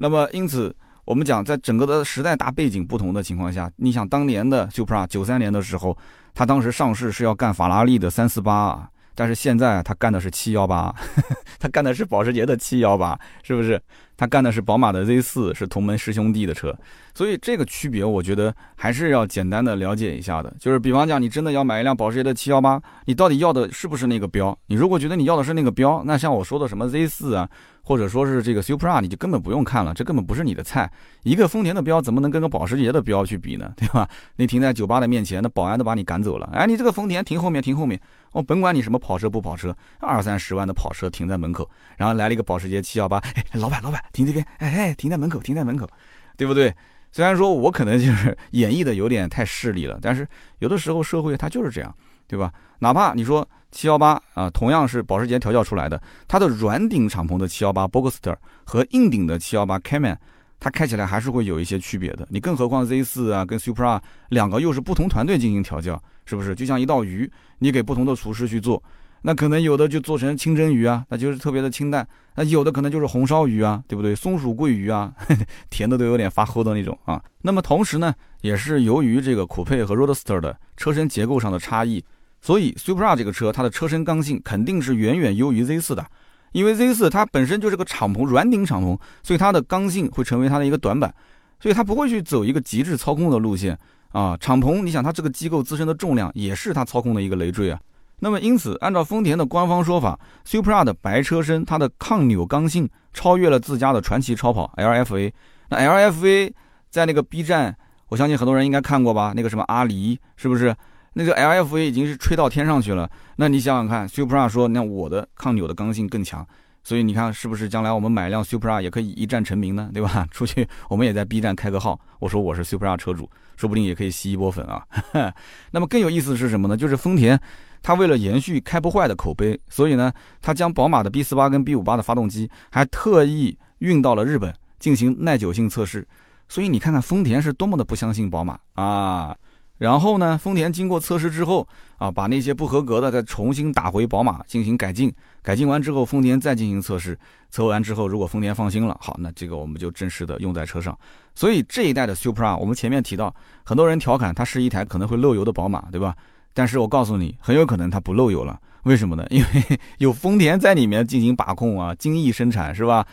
[0.00, 5.98] 那么，因此，我们讲，在整个的时代大背景不同的情况下，你想当年的 Supra 九三年的时候，
[6.34, 10.94] 它当时上市是要干法拉利的三四八啊，但是现在他干的是七幺八，
[11.58, 13.82] 他干的是保时捷的七幺八，是不是？
[14.16, 16.76] 他干的是宝马的 Z 四，是同门师兄弟的车，
[17.14, 20.52] 所以这个区别，我觉得还是要简单的了解一下的。
[20.58, 24.56] 就是比方讲，你真的要买一辆保时捷的七幺八，你到底要的是不是那个标？
[24.66, 27.48] 你如果觉得你要的是那个标，那像我说的什么 Z 四啊。
[27.80, 30.92] 或者说是这个 Supra，你就根本不用看了，这根本不是你的菜。
[31.22, 33.72] 一个丰田的标怎么能跟个保时捷的标去比呢？
[33.78, 34.06] 对吧？
[34.36, 36.50] 你停在酒吧的面前，那保安都把你赶走了。
[36.52, 37.98] 哎，你这个丰田停后面，停后面。
[38.32, 45.88] 我甭管你什么跑车不跑车，二三十万的跑车停在门口，然后来了一个保时捷七幺八，哎，老板老板停这边，哎哎，停在门口，停在门口，
[46.36, 46.74] 对不对？
[47.10, 51.94] 虽然说我可能就是 演绎的有点太势利了，但是有的时候社会它就是这样，
[52.26, 52.52] 对吧？
[52.80, 60.16] 哪怕你说七幺八啊，同样是保时捷调教出来的，它的软顶敞篷的七幺八 Boxster 和硬顶的七幺八 Cayman，
[60.60, 62.28] 它开起来还是会有一些区别的。
[62.30, 66.54] 你更何况 Z 四啊跟 Supra 两个又是不同团队进行调教，是不是？
[66.54, 68.82] 就像一道鱼，你给不同的厨师去做，
[69.22, 74.14] 那可能有的就做成清蒸鱼啊，那就是特别的清淡；那有的可能就是红烧鱼啊，对不对？
[74.14, 75.12] 松鼠桂鱼啊，
[75.70, 77.22] 甜的都有点发齁的那种啊。
[77.40, 82.04] 那么同时呢，也是由于这个酷配和 Roadster 的车身结构上的差异。
[82.40, 86.06] 所以，Supra 这个车，它的车身刚性肯定是远远优于 Z4 的，
[86.52, 91.12] 因为 Z4 它本身就是个敞篷软顶敞篷，所以它的刚性会成为它的一个短板，
[91.58, 93.76] 所以它不会去走一个极致操控的路线
[94.12, 94.36] 啊。
[94.40, 97.80] 敞篷，你想它这个机构自身的重量也是它操控的一个累赘啊。
[98.20, 105.32] 那么因此，按照丰田的官方说法，Supra 的白车身它的抗扭刚性超越了自家的传奇超跑 LFA。
[105.68, 106.52] 那 LFA
[106.90, 107.76] 在那个 B 站，
[108.08, 109.32] 我相信很多人应该看过吧？
[109.36, 110.74] 那个什么阿狸，是不是？
[111.14, 116.46] 那个 LFA 已经是吹到天上去了，那你想想看，Supra 说那我的抗扭的刚性更强，
[116.84, 119.90] 所以你看是不是将来我们买一辆 Supra 也可以一战成名呢？
[119.92, 120.26] 对吧？
[120.30, 124.82] 出去我们也在 B 站开个号，我说我是 Supra 车主，说不定也可以吸一波粉啊。
[125.72, 126.76] 那么更有意思的是什么呢？
[126.76, 127.38] 就是丰田，
[127.82, 136.06] 它为了延续开不坏的口碑，所以呢，它将宝马的 B 四八跟 B 五八的发动机还特意运到了日本进行耐久性测试。
[136.48, 139.36] 所以你看看丰田是多么的不相信宝马啊！
[139.78, 145.12] 然后呢，丰田经过测试之后啊，把那些不合格的再重新打回宝马进行改进。
[145.42, 147.18] 改进完之后，丰田再进行测试。
[147.50, 150.96] 测完之后，如果丰田放心了，好，那这个我们就正式的用在车上。
[151.34, 156.14] 所以这一代的 Supra，我们前面提到，很多人调侃它是一台可能会漏油的宝马，对吧？
[156.52, 158.60] 但是我告诉你，很有可能它不漏油了。
[158.82, 159.24] 为什么呢？
[159.30, 163.06] 因为 有丰田在里面进行把控啊，精益生产，是吧？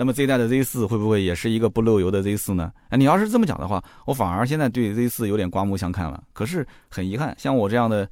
[0.00, 2.72] 那么这一代的 Z 四会不会也是一个不漏油的 Z 四呢？
[2.88, 6.24] 哎，你要是这么讲的话，我反而现在对 Z 四有点刮目相看了。
[6.32, 8.08] 可是很遗憾，像我这样的，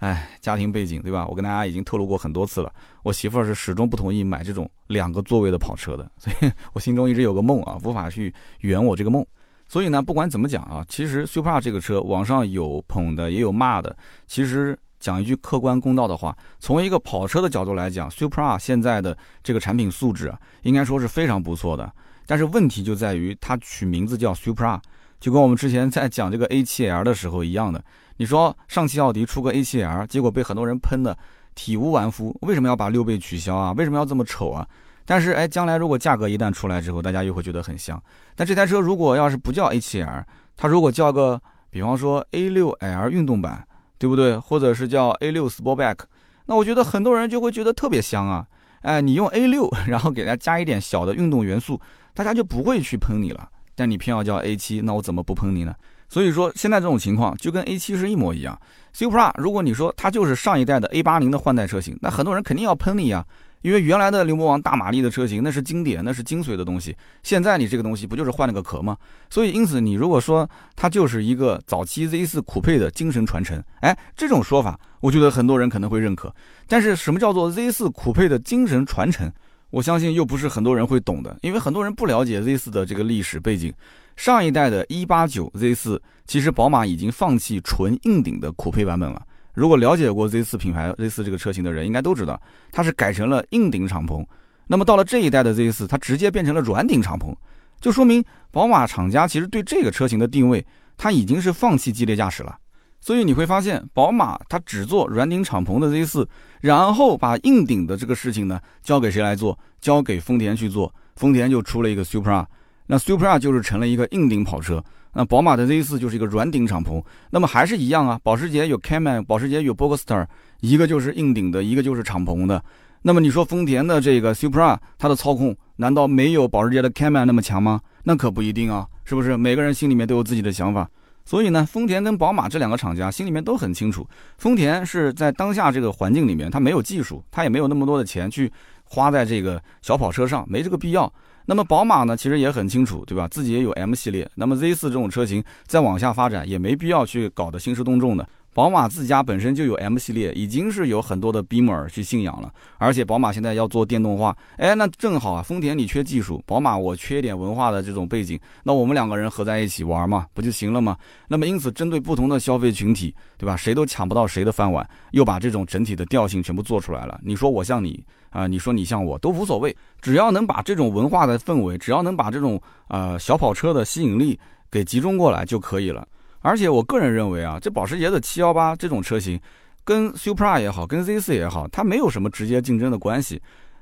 [0.00, 1.24] 哎，家庭背景对吧？
[1.28, 2.72] 我跟大家已经透露过很多次了，
[3.04, 9.24] 我媳妇儿是始终不同意买这种两个座位的跑车的， 所以我心中一直有个梦啊，无法去圆我这个梦。
[9.68, 13.96] 所以呢，不管怎么讲啊，其实 Supra 这个车，网上有捧的，也有骂的，
[14.26, 14.76] 其实。
[14.98, 21.90] 讲一句客观公道的话，从一个跑车的角度来讲，Supra 现在的这个产品素质，应该说是非常不错的。
[22.26, 24.80] 但是问题就在于它取名字叫 Supra，
[25.20, 27.82] 就跟我们之前在讲这个 A7L 的时候一样的。
[28.16, 31.16] 你说上汽奥迪出个 A7L，结果被很多人喷的
[31.54, 33.72] 体无完肤，为什么要把六倍取消啊？
[33.72, 34.66] 为什么要这么丑啊？
[35.06, 38.02] 但是哎，将来如果价格一旦出来之后，大家又会觉得很香。
[38.34, 40.24] 但这台车如果要是不叫 A7L，
[40.56, 43.64] 它如果叫个，比方说 A6L 运动版。
[43.98, 44.38] 对不对？
[44.38, 45.98] 或者是叫 A6 Sportback，
[46.46, 48.46] 那我觉得很多人就会觉得特别香啊！
[48.82, 51.80] 哎，你用 A6，然后给它加一点小的运动元素，
[52.14, 53.48] 大家就不会去喷你了。
[53.74, 55.74] 但你偏要叫 A7，那我怎么不喷你呢？
[56.08, 58.58] 所以说现在这种情况就跟 A7 是一模一样。
[58.96, 63.24] Supra，如果你说它就是上一代的 A80 的换代车型，那很多人肯定要喷你啊。
[63.62, 66.96] 因为原来的牛魔王大马力的车型那是经典，那是精髓的东西。
[67.22, 68.96] 现在你这个东西不就是换了个壳吗？
[69.28, 76.34] 所以因此你如果说它就是一个早期 Z4 酷配的精神传承，哎，这种说法我觉得很多人可能会认可。
[76.66, 79.32] 但是什么叫做 Z4 酷配的精神传承？
[79.70, 83.72] 我相信又不是很多人会懂的，因为很多人不了解 Z4 的这个历史背景。
[84.16, 89.22] 上一代的189 Z4，其实宝马已经放弃纯硬顶的酷配版本了。
[89.58, 92.40] 如果了解过 Z 四品牌 Z 四这个车型的人，应该都知道，
[92.70, 94.24] 它是改成了硬顶敞篷。
[94.68, 97.34] 那么到了这一代的 Z 四，它直接变成了软顶敞篷，
[97.80, 100.64] 就说明宝马厂家其实对这个车型的定位，
[100.96, 102.56] 它已经是放弃激烈驾驶了。
[103.00, 106.28] 所以你会发现，宝马它只做软顶敞篷的 Z 四，
[106.60, 109.58] 然后把硬顶的这个事情呢交给谁来做？
[109.80, 110.94] 交给丰田去做。
[111.16, 112.46] 丰田就出了一个 Supra，
[112.86, 114.80] 那 Supra 就是成了一个硬顶跑车。
[115.14, 118.20] 那宝马的 Z 四就是一个软顶敞篷，那么还是一样啊。
[118.22, 120.26] 保时捷有 Cayman，保时捷有 Boxster，
[120.60, 122.62] 一个就是硬顶的，一个就是敞篷的。
[123.02, 127.80] 那么你说丰田的这个 Supra，它的操控难道没有保时捷的 Cayman 那么强吗？
[128.04, 129.36] 那可不一定啊，是不是？
[129.36, 130.88] 每个人心里面都有自己的想法。
[131.24, 134.06] 所以呢，丰田跟宝马这两个厂家心里面都很清楚，
[134.38, 138.50] 丰田是在当下这个环境里面，它没有技术，它也没有那么多的钱去
[138.84, 141.12] 花在这个小跑车上，没这个必要。
[141.50, 143.26] 那么宝马呢，其实也很清楚，对吧？
[143.26, 148.28] 自己也有 M 系列，那么 Z 四这种车型再往下发展也没必要去搞得兴师动众的。
[148.54, 152.52] 宝马自家本身就有 M 系列，已经是有很多的 Beamer 去信仰了。
[152.78, 155.42] 而且宝马现在要做电动化，哎，那正好啊。
[155.42, 160.96] 丰田你缺技术，宝马我缺点文化的这种背景，那我们两个人合在一起玩嘛，不就行了吗？
[161.28, 163.56] 那么因此，针对不同的消费群体，对吧？
[163.56, 167.20] 谁都抢不到谁的饭碗，又把这种整体的调性全部做出来了。
[167.22, 168.04] 你说我像你。
[168.30, 174.38] 啊，你说你像我都无所谓，只要能把这种文化的氛围，只要能把这种呃小跑车的吸引力
[174.70, 176.06] 给集中过来就可以了。
[176.48, 179.38] 而且我个人认为啊，这保时捷的718这种车型，
[179.84, 183.38] 跟 Supra 也好，跟 Z4 也好，它没有什么直接竞争的关系。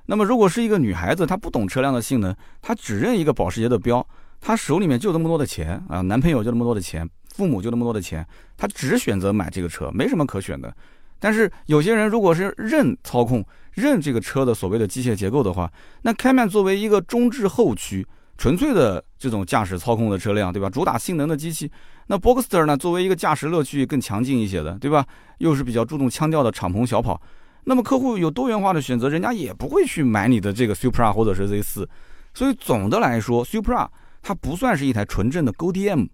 [0.07, 4.05] 那么如果是一个女孩子，她不懂车辆的性能，她只认一个保时捷的标，
[4.41, 8.27] 她手里面就这么多的钱啊，男朋友就那么多的钱，父母就那么多的钱，
[8.57, 10.75] 她只选择买这个车，没什么可选的。
[11.21, 15.71] 但是有些人如果是认操控、认这个车的所谓的机械结构的话，
[16.03, 18.05] 那开曼作为一个中置后驱、
[18.37, 20.69] 纯粹的这种驾驶操控的车辆，对吧？
[20.69, 21.71] 主打性能的机器，
[22.07, 25.07] 那 Boxster 呢，作为一个驾驶乐趣更强劲一些的，对吧？
[25.39, 27.21] 又是比较注重腔调的敞篷小跑，
[27.65, 31.87] 那么客户有多元化的选择，人家也不会去买你的这个 Supra 或者是 Z4。
[32.35, 33.89] 所以总的来说，Supra
[34.23, 36.09] 它不算是一台纯正的 GDM。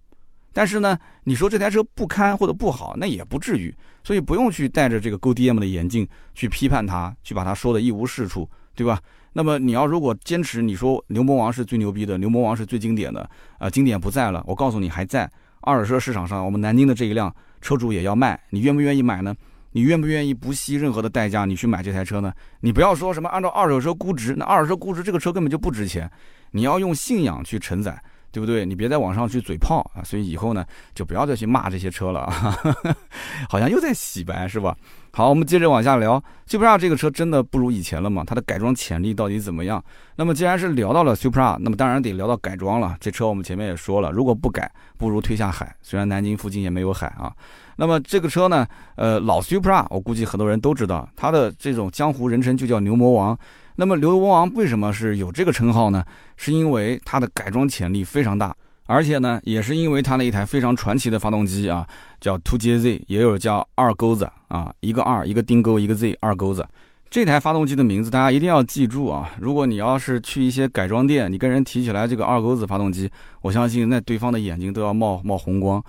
[0.55, 8.99] 但是呢，你说这台车不堪或者不好，那也不至于，所以不用去戴着这个 Go D M 的眼镜去批判它，去把它说的一无是处，对吧？
[9.33, 15.29] 那么你要如果坚持你说牛魔王是最牛逼的，牛魔王是最经典的，啊，经典不在了，我告诉你还在
[15.61, 19.35] 二手车市场上，我们南京的这一辆车主也要卖，你愿不愿意买呢？
[19.71, 22.31] 你愿不愿意不惜任何的代价你去买这台车呢？
[22.59, 26.07] 你不要说什么按照二手车估值，那二手车估值这个车根本就不值钱，
[26.51, 27.99] 你要用信仰去承载。
[28.33, 28.65] 对不对？
[28.65, 30.01] 你别在网上去嘴炮啊！
[30.03, 30.65] 所以以后呢，
[30.95, 32.57] 就不要再去骂这些车了啊！
[33.47, 34.75] 好像又在洗白是吧？
[35.11, 36.21] 好，我们接着往下聊。
[36.47, 38.23] Supra 这个车真的不如以前了吗？
[38.25, 39.81] 它的改装潜力到底怎么样？
[40.15, 42.97] 那么既然是聊到了 Supra，那么当然得聊到改装了。
[42.99, 45.75] 这车我们前面也说了，如果不改，不如推下海。
[45.83, 47.31] 虽然南京附近也没有海啊。
[47.75, 48.65] 那么这个车呢，
[48.95, 53.37] 呃，老 Supra，我估计很多人都知道，它的这种江湖人称就叫牛魔王。
[53.75, 56.03] 那么牛魔王为什么是有这个称号呢？
[56.37, 58.55] 是因为它的改装潜力非常大，
[58.85, 61.87] 而且呢，也是因为它那一台非常传奇的发动机啊，
[62.19, 66.65] 叫 Two J Z，也有叫二钩子啊，一个二，一个钉钩，一个 Z，二钩子。
[67.09, 69.29] 这台发动机的名字大家一定要记住啊！
[69.39, 73.07] 如果你要是去一些改装店，你跟人提起来这个二钩子发动机，
[73.43, 75.83] 我相信那对方的眼睛都要冒冒红光。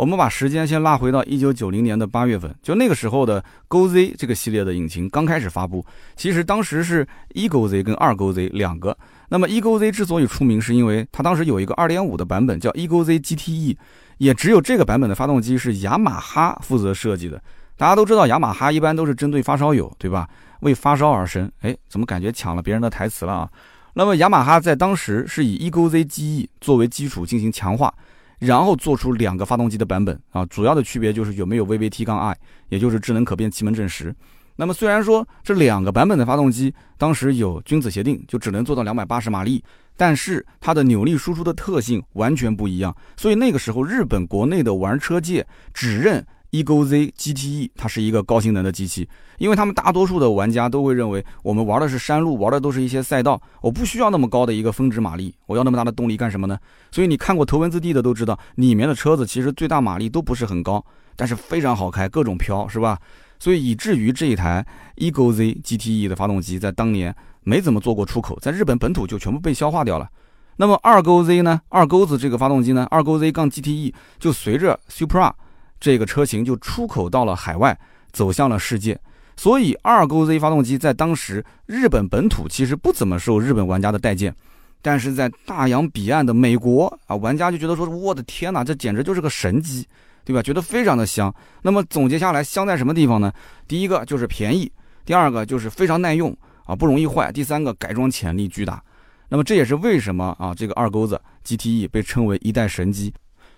[0.00, 5.84] 我们把时间先拉回到一九九零年的八月份，就那个时候的 Go Z 这个系列的引擎刚开始发布。
[6.16, 8.96] 其实当时是一 Go Z 跟二 Go Z 两个。
[9.28, 13.76] 那么一 Go Z 之所以出名，是因为它当时有一个二点五的版本叫一 Go Z GTE，
[14.16, 17.38] 也只有这个版本的发动机是雅马哈负责设计的。
[17.76, 20.26] 大家都知道雅马哈一般都是针对发烧友，对吧？
[20.60, 21.52] 为发烧而生。
[21.60, 23.50] 哎，怎么感觉抢了别人的台词了啊？
[23.92, 27.92] 那么雅马哈在当时是以一 Go Z GE 作为基础进行强化。
[28.40, 32.36] 然后做出两个发动机的版本啊，主要的区别就是有没有 VVT 杠 i，
[32.70, 34.12] 也就是智能可变气门正时。
[34.56, 39.62] 那么虽然说这两个版本的发动机当时有君子协定，就只能做到两百八十马力，
[39.96, 42.94] 但是它的扭力输出的特性完全不一样。
[43.16, 46.26] 所以那个时候日本国内的玩车界只认。
[46.50, 49.08] Ego Z GTE，它是一个高性能的机器，
[49.38, 56.58] 因为他们大多数的玩家都会认为，我们玩的是山路，玩的都是一些赛道，我不需要那么高的一个峰值马力，我要那么大的动力干什么呢？
[56.90, 60.84] 所以你看过头文字 D 的都知道，里面的车子其实最大马力都不是很高，
[61.14, 62.98] 但是非常好开，各种飘，是吧？
[63.38, 70.08] 所以以至于这一台 Ego Z GTE 的发动机在当年没怎么做过出口，在日本本土就全部被消化掉了。
[70.56, 71.60] 那么二勾 Z 呢？
[71.68, 72.86] 二钩子这个发动机呢？
[72.90, 75.32] 二勾 Z 杠 GTE 就随着 Supra。
[75.80, 77.76] 这个车型就出口到了海外，
[78.12, 78.96] 走向了世界。
[79.36, 84.34] 所以二勾 Z 发动机在当时日本本土其实不怎么受日本玩家的待见，
[84.82, 89.86] 但是在大洋彼岸的美国啊，玩家就觉得说：“我的天哪，这简直就是个神机，
[90.24, 91.34] 对吧？”觉得非常的香。
[91.62, 93.32] 那么总结下来，香在什么地方呢？
[93.66, 94.70] 第一个就是便宜，
[95.06, 98.82] 第二个就是非常耐用啊，不容易坏，第三个改装潜力巨大。
[99.30, 103.14] 那么这也是为什么啊，这个二钩子 GTE 被称为一代神机。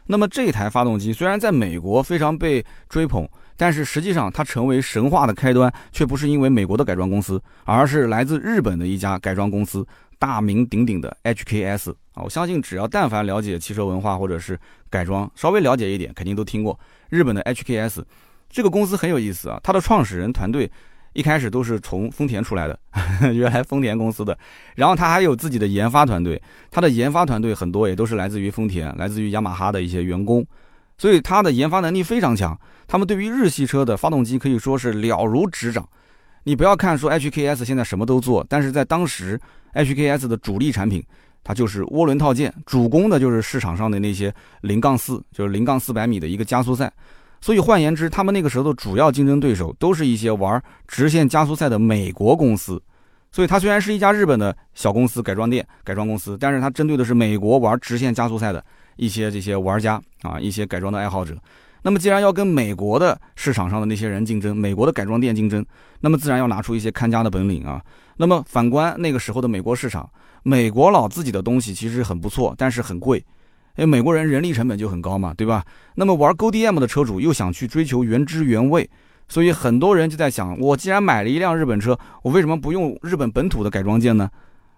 [0.07, 9.87] 那么这台发动机虽然在美国非常被追捧，但是实际上它成为神话的开端，却不是因为美国的改装公司，而是来自日本的一家改装公司，
[10.19, 12.23] 大名鼎鼎的 HKS 啊！
[12.23, 14.59] 我相信只要但凡了解汽车文化或者是
[14.91, 18.03] 改装，稍微了解一点，肯定都听过日本的 HKS
[18.51, 20.71] 这个公司很有意思啊，它的创始人团队。
[21.12, 22.79] 一开始都是从丰田出来的，
[23.33, 24.37] 原来丰田公司的，
[24.75, 30.44] 然后他还有自己的研发团队，他的研发团队很多也都是来自于丰田，来自于雅马哈的一些员工，
[30.96, 32.59] 所以他的研发能力非常强。
[32.87, 35.88] 他们对于日系车的发动机可以说是了如指掌。
[36.44, 39.40] 你不要看说 HKS 现在什么都做，但是在当时
[39.75, 41.03] HKS 的主力产品，
[41.44, 46.92] 它就是涡轮套件，主攻的就是市场上的那些零杠四，就是零杠四百米的一个加速赛。
[47.42, 52.81] 所以换言之，他们那个时候的主要竞争对手都是一些玩直线加速赛的美国公司。
[53.33, 58.64] 所以它虽然是一家日本的小公司改装店、改装公司，但是它针对的是美国玩直线加速赛的
[58.97, 61.36] 一些这些玩家啊，一些改装的爱好者。
[61.82, 65.64] 那么既然要跟美国的市场上的那些人竞争，美国的改装店竞争，
[66.01, 67.82] 那么自然要拿出一些看家的本领啊。
[68.18, 70.09] 那么反观那个时候的美国市场，
[70.45, 73.24] 美国佬自己的东西其实很不错，但是很贵。
[73.77, 75.64] 因为，美国人人力成本就很高嘛，对吧？
[75.95, 78.89] 那么玩 Go D M 的车主又想去追求原汁原味，
[79.29, 84.31] 所以很多人就在想，我既然买了一辆日本车，我为什么不用日本本土的改装件呢？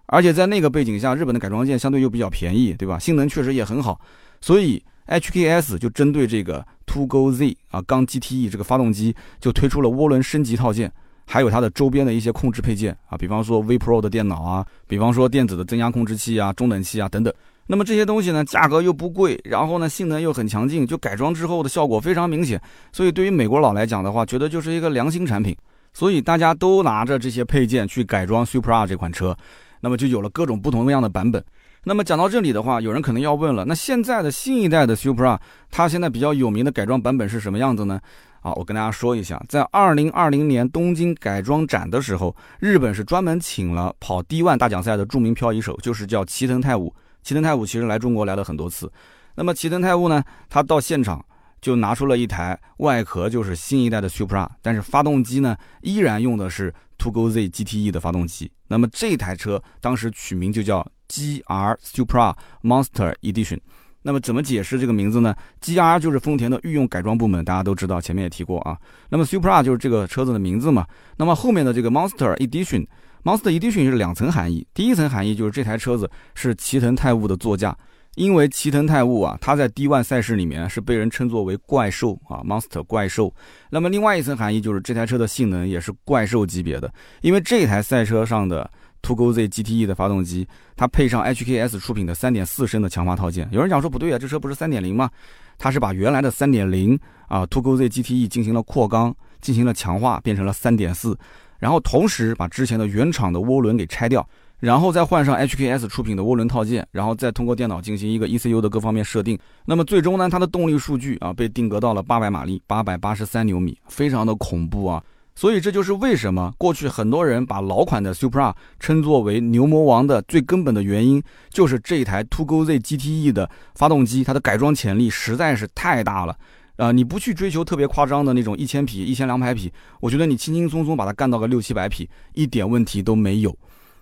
[0.06, 2.98] 而且在那个背景下，日本的改装件相对又比较便宜，对吧？
[2.98, 4.00] 性能确实也很好，
[4.40, 10.92] 所以 HKS 就针对这个 Togo Z 啊缸 GTE 这个发动机，就推出了涡轮升级套件，
[11.26, 17.32] 还有它的周边的一些控制配件啊，比方说 V Pro 的电脑啊，比方说电子的增压控制器啊、中冷器啊等等。
[17.66, 22.60] 那么这些东西呢，价格又不贵，然后呢，性能又很强劲，就改装之后的效果非常明显。
[22.92, 25.56] 所以对于美国佬来讲的话，觉得就是一个良心产品。
[25.92, 29.36] 所以大家都拿着这些配件去改装 Supra 这款车，
[29.80, 31.42] 那么就有了各种不同样的版本。
[31.84, 35.38] 那么讲到这里的话，有人可能要问了，那现在的新一代的 Supra，
[35.70, 38.00] 它现在比较有名的改装版本是什么样子呢？
[38.40, 46.92] 啊，我跟大家说一下，在二零二零年东京改装展的时候，日本是专门请了跑 D1 大奖赛的著名漂移手，就是叫齐藤泰武。
[47.24, 48.92] 齐藤泰武其实来中国来了很多次，
[49.34, 51.24] 那么齐藤泰武呢，他到现场
[51.58, 58.52] 就拿出了一台外壳就是新一代的 Supra，但是发动机呢依然用的是 Togo Z GTE 的发动机。
[58.68, 63.58] 那么这台车当时取名就叫 GR Supra Monster Edition。
[64.02, 68.76] 那么怎么解释这个名字呢？GR 就是丰田的御用改装部门，大家都知道，前面也提过啊。
[69.08, 70.86] 那么 Supra 就是这个车子的名字嘛。
[71.16, 72.86] 那么后面的这个 Monster Edition。
[73.24, 77.74] Monster Edition 是两层含义，第一层含义就是这台车子是齐藤泰悟的座驾，
[78.16, 83.34] 因为齐藤泰悟啊，他在 D1 赛事里面是被人称作为怪兽啊，Monster 怪兽。
[83.70, 88.70] 那么另外一层含义就是这台车的性能也是怪兽级别的，因为这台赛车上的
[89.00, 90.46] Togo Z GTE 的发动机，
[90.76, 93.48] 它配上 HKS 出品的3.4升的强化套件。
[93.50, 95.08] 有人讲说不对啊，这车不是3.0吗？
[95.56, 101.16] 它是把原来的3.0啊 Togo Z GTE 进行了扩缸，进行了强化，变成了3.4。
[101.58, 104.26] 然后同时把之前的原厂的涡轮给拆掉，
[104.60, 109.38] 然后再换上 HKS 出品的涡轮套件，然后再通过电脑进行一个 ECU 的各方面设定。
[109.66, 115.02] 那么最终呢，它的动力数据啊被定格到了八百马力，八百八十三牛米，非常的恐怖啊！
[115.36, 126.36] 所以这就是为什么过去很多人把老款的 Supra 称作为牛魔王的最根本的原因，就是这一台 Two Go Z GTE 的发动机，它的改装潜力实在是太大了。
[126.76, 133.56] 啊，你不去追求特别夸张的那种一千匹、一千两百匹，我觉得你轻轻松松把它干到个六七百匹，一点问题都没有。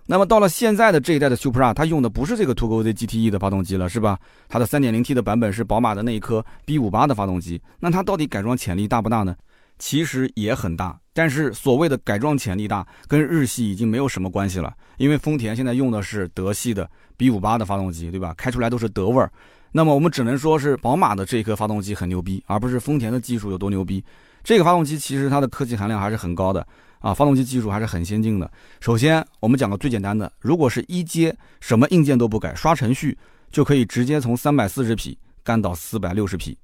[0.07, 4.19] 那么到了现在的这一代的 Supra，它用的不是这个 Togo Z GTE 的发动机了，是吧？
[4.49, 7.61] 它的 3.0T 的版本是宝马的那一颗 B58 的发动机。
[7.79, 9.37] 那它到底改装潜力大不大呢？
[9.79, 18.35] 其实也很大，但是所谓的改装潜力大，跟日系已经没有什么关系了，因为丰田现在用的是德系的 B58 的发动机，对吧？
[18.37, 19.31] 开出来都是德味儿。
[19.73, 24.05] 那么我们只能说是宝马的这颗发动机很牛逼，而不是丰田的技术有多牛逼。
[24.45, 26.67] 这个发动机其实它的科技含量还是很高的
[26.99, 28.51] 啊，发动机技术还是很先进的。
[28.81, 33.17] 首先，我们讲个最简单的，如果是一阶，什么硬件都不改，刷程序
[33.51, 36.59] 就可以直接从三百四十匹干到四百六十匹。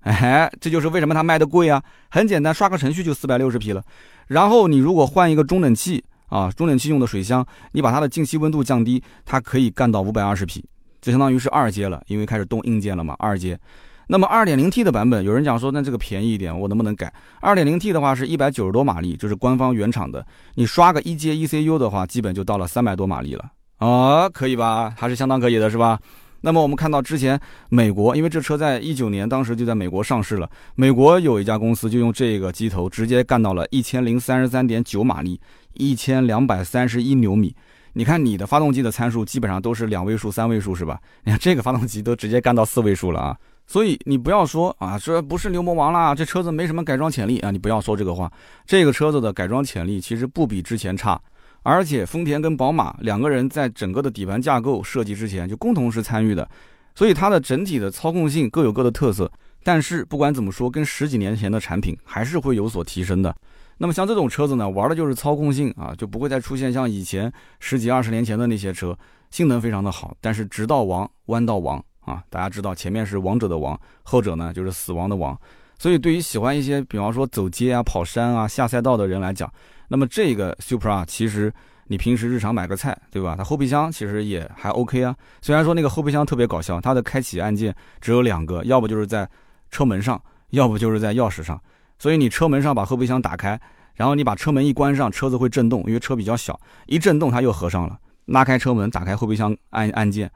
[0.00, 1.82] 哎， 这就是为什么它卖的贵啊。
[2.08, 3.84] 很简单，刷个程序就四百六十匹了。
[4.28, 10.64] 然后你如果换一个中冷器啊，中冷器用的水箱，你把它的进气温度降低，它可以干到五百二十匹。
[11.04, 13.14] 这相当于是二阶了，因为开始动硬件了嘛。
[13.18, 13.58] 二阶，
[14.06, 17.12] 那么二点零 T 的版本，有人讲说，那这个便宜一点，我能不能改？
[17.42, 20.26] 二点零 T 的话是一百九十多马力，就是官方原厂的。
[20.54, 23.44] 你刷个一阶 ECU 的话，基本就到了三百多马力了
[23.76, 24.94] 啊，可以吧？
[24.96, 26.00] 还是相当可以的，是吧？
[26.40, 27.38] 那么我们看到之前
[27.68, 35.38] 美国，因为这车在一九年当时就在美国上市了，美国有一家公司就用这个机头直接干到了一千零三十三点九马力，
[35.74, 37.54] 一千两百三十一牛米。
[37.94, 41.00] 你看你的发动机的参数基本上都是两位数、三位数是吧？
[41.24, 43.36] 你看这个发动机都直接干到四位数了啊！
[43.66, 47.50] 所以你不要说啊，这不是牛魔王啦，这车子没什么改装潜力啊！
[47.50, 48.30] 你不要说这个话，
[48.66, 51.20] 这个车子的改装潜力其实不比之前差，
[51.62, 56.48] 而且丰田跟宝马两个人在整个的底盘架构设计之前就共同是参与的，
[56.94, 59.30] 所以它的整体的操控性各有各的特色。
[59.62, 63.34] 但是不管怎么说，跟十几年前的产品还是会有所提升的。
[63.78, 68.96] 那么像这种车子呢，玩的就是操控性啊，就不会再出现像以前十几二十年前的那些车，
[69.30, 72.22] 性能非常的好，但是直道王，弯道王啊。
[72.30, 75.38] 大家知道前面是王者的王，后者呢就是死亡的亡。
[75.76, 79.52] 所以对于喜欢一些，比方说走街啊、跑山啊、下赛道的人来讲，
[79.88, 81.52] 那么这个 Supra 其实
[81.88, 83.34] 你平时日常买个菜，对吧？
[83.36, 85.14] 它后备箱其实也还 OK 啊。
[85.42, 89.28] 虽然说那个后备箱特别搞笑，它的开启按键只有两个，要不就是在
[89.70, 91.60] 车门上，要不就是在钥匙上。
[91.98, 93.58] 所以你车门上把后备箱打开，
[93.94, 97.98] 然后你把车门一关上，车子会震动，因为车比较小，一震动它又合上了。
[98.26, 100.30] 拉开车门，打开后备箱按按键，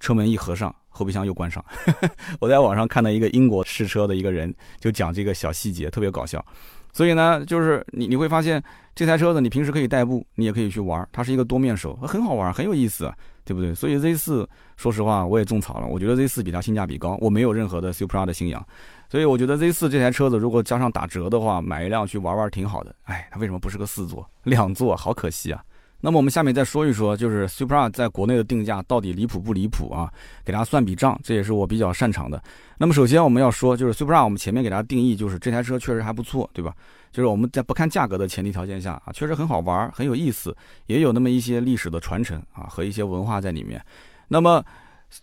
[0.00, 1.64] 车门一合上，后备箱又关上。
[2.40, 6.44] 我在网上看到一个英国试车的一个人就讲这个小细节，特别搞笑。
[6.92, 8.62] 所以呢，就是你你会发现
[8.94, 13.12] 这台车子你平时可以代步，你也可以去玩，它是一个多面手，很好玩，很有意思。
[13.46, 13.72] 对不对？
[13.72, 18.62] 所以 Z 四，说实话我也种草了，我觉得 Z 四比它性价比高，我没有任何的 Supra 的信仰，
[19.08, 22.92] 所以我觉得 Z 四这台车子如果加上打折的话，买一辆去玩玩挺好的。
[23.04, 25.62] 哎，它为什么不是个四座，两座，好可惜啊！
[26.00, 30.12] 那么我们下面再说一说，就是 Supra 在国内的定价到底离谱不离谱啊？
[30.44, 32.40] 给大家算笔账，这也是我比较擅长的。
[32.76, 36.74] 那么首先我们要说，就是 Supra，我们前面给大家定义就是这台车确实还不错，对吧？
[37.16, 40.54] 就是我们在不看价格的前提条件下啊，确实很好玩，很有意思，
[40.84, 43.82] 也有那么一些历史的传承啊和一些文化在里面。
[44.28, 44.62] 那么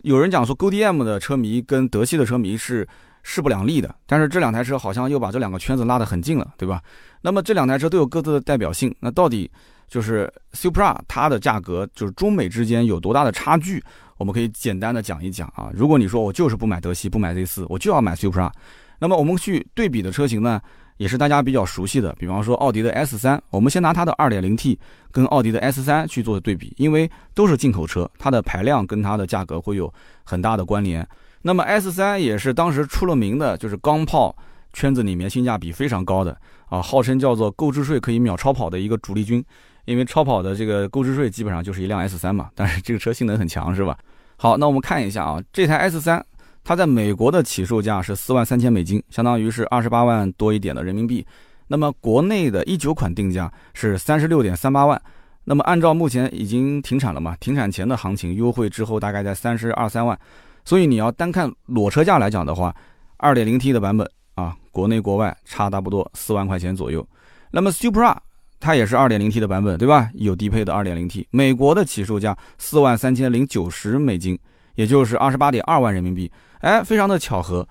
[0.02, 2.84] 有人讲说 g o d m 的车迷跟德系的车迷是
[3.22, 6.82] 势不两立的，但是这两台车好像又把这两个圈子拉得很近了，对吧？
[7.20, 9.48] 那么这两台车都有各自的代表性，那到底
[9.86, 13.80] 就是 Supra 它的价格就是中美之间有多大的差距？
[14.16, 15.70] 我们可以简单的讲一讲啊。
[15.72, 18.50] 如果你说我就是不买德系，不买 Z 四，我就要买 Supra，
[18.98, 20.60] 那么我们去对比的车型呢？
[20.96, 24.78] 也是大家比较熟悉的，比方说奥迪的 S 三，我们先拿它的 2.0T
[25.10, 29.92] 跟奥迪的 S 三去做对比，因为都是进口车，它的排量跟它的价格会有
[30.22, 31.06] 很大的关联。
[31.42, 34.34] 那么 S 三也是当时出了名的，就是钢炮
[34.72, 36.36] 圈子里面性价比非常高的
[36.66, 39.44] 啊，号称叫做购置税可以秒超跑的一个主力军，
[39.84, 43.98] 因为超跑的这个购置税基本上就是一辆 S 三嘛，但是这个车性能很强，是吧？
[44.36, 46.24] 好，那我们看一下啊，这台 S 三。
[46.64, 51.24] 它在美国的起售价是四万三千美金，相当于是二十八万多一点的人民币。
[51.68, 55.00] 那么国内的一九款定价是三十六点三八万。
[55.44, 60.18] 那么按照目前已经停产了嘛，停产前的行情优惠之后大概在三十二三万。
[60.64, 62.74] 所以你要单看裸车价来讲的话，
[63.18, 67.06] 二点零 T 的版本啊，国内国外差差不多四万块钱左右。
[67.50, 68.16] 那么 Supra
[68.58, 70.08] 它也是二点零 T 的版本，对吧？
[70.14, 74.38] 有低配的二点零 T，美国的起售价四万三千零九十美金，
[74.76, 76.32] 也就是二十八点二万人民币。
[76.64, 77.68] 哎，非常的巧合，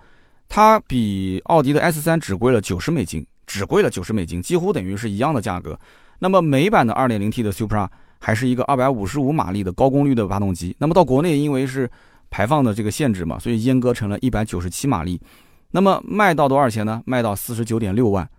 [0.48, 5.78] 它比奥迪的 S 三只贵了九十美金，只贵了九十美金，几乎等于是一样的价格。
[6.20, 7.88] 那么美版的 2.0T 的 Supra
[8.20, 10.76] 还是一个255马力的高功率的发动机。
[10.78, 11.90] 那么到国内因为是
[12.30, 15.20] 排放的这个限制嘛，所以阉割成了197马力。
[15.72, 17.02] 那么卖到多少钱呢？
[17.08, 18.30] 卖到49.6万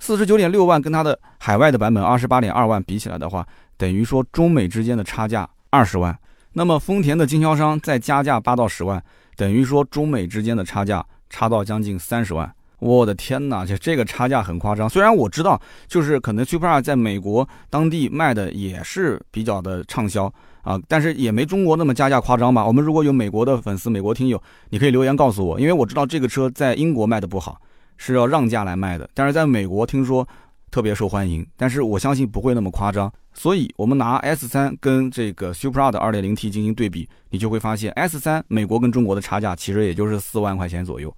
[0.00, 3.44] ，49.6万跟它的海外的版本28.2万比起来的话，
[3.76, 6.16] 等于说中美之间的差价二十万。
[6.52, 9.02] 那么丰田的经销商再加价八到十万。
[9.36, 14.88] 等于说中美之间的差价差到将近三十万，我的天哪，这这个差价很夸张。
[14.88, 20.32] 虽然我知道，就是可能 Supra 在美国当地卖的也是比较的畅销
[20.62, 22.66] 啊，但是也没中国那么加价夸张吧。
[22.66, 27.60] 我们如果有美国的粉丝、美国听友，你可以留言告诉我，因为我知道这个车在英国卖的不好，
[27.96, 30.26] 是要让价来卖的，但是在美国听说。
[30.70, 41.14] 特别受欢迎，但是我相信不会那么夸张，所以我们拿 S 三跟这个 Supra 的 2.0T 进行对比，你就会发现 S 三美国跟中国的差价其实也就是四万块钱左右，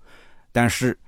[0.50, 0.98] 但是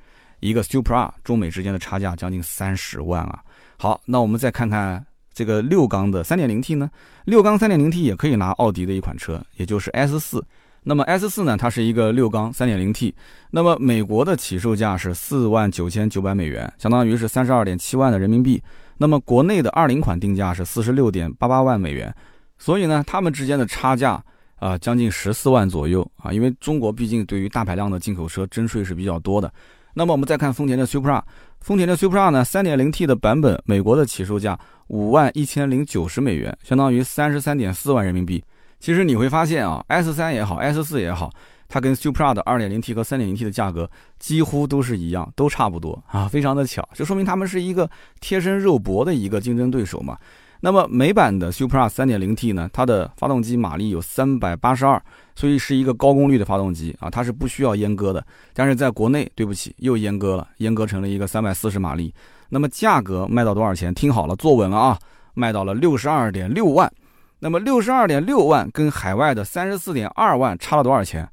[0.40, 3.40] 一个 Supra 中美之间的差价将近三十万啊！
[3.78, 6.90] 好，那我们再看看这个六缸的 3.0T 呢？
[7.24, 10.44] 六缸 3.0T 也可以拿奥迪的一款车，也就是 S 四。
[10.84, 11.56] 那么 S 四呢？
[11.56, 13.14] 它是一个六缸三点零 T，
[13.50, 18.62] 那么美国的起售价是四万九千九百美元，相当于是三十二点七万的人民币。
[18.99, 22.14] 那么国内的二零款定价是四十六点八八万美元，
[22.59, 24.22] 所以呢，它们之间的差价
[24.57, 26.32] 啊，将近十四万左右啊。
[26.32, 29.51] 因为中国毕竟对于大排量的进口车征税是比较多的。
[29.94, 31.22] 那么我们再看丰田的 Supra，
[31.61, 38.42] 丰田的 Supra 呢，三点零 T 的版本，美国的起售价五万一千零九十美元，相当于三十三点四万人民币。
[38.80, 41.32] 其实你会发现啊，S 三也好，S 四也好，
[41.68, 43.88] 它跟 Supra 的 2.0T 和 3.0T 的价格
[44.18, 47.88] 几乎都是一样，都差不多啊，非常的巧，就说明他们是一个
[48.20, 50.16] 贴身肉搏的一个竞争对手嘛。
[50.60, 55.00] 那么美版的 Supra 3.0T 呢，它的发动机马力有382，
[55.36, 58.26] 所以是一个高功率的发动机啊，它是不需要阉割的。
[58.54, 62.12] 但是在国内，对不起，又阉割了，阉割成了一个340马力。
[62.48, 63.94] 那么价格卖到多少钱？
[63.94, 64.98] 听好了，坐稳了啊，
[65.34, 66.90] 卖到了62.6万。
[67.38, 71.28] 那么六十二点六万跟海外的三十四点二万差了多少钱？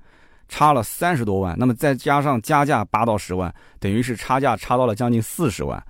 [0.48, 1.56] 差了三十多万。
[1.58, 5.84] 那么再加上加价八到十万，等于是差价差到了将近四十万。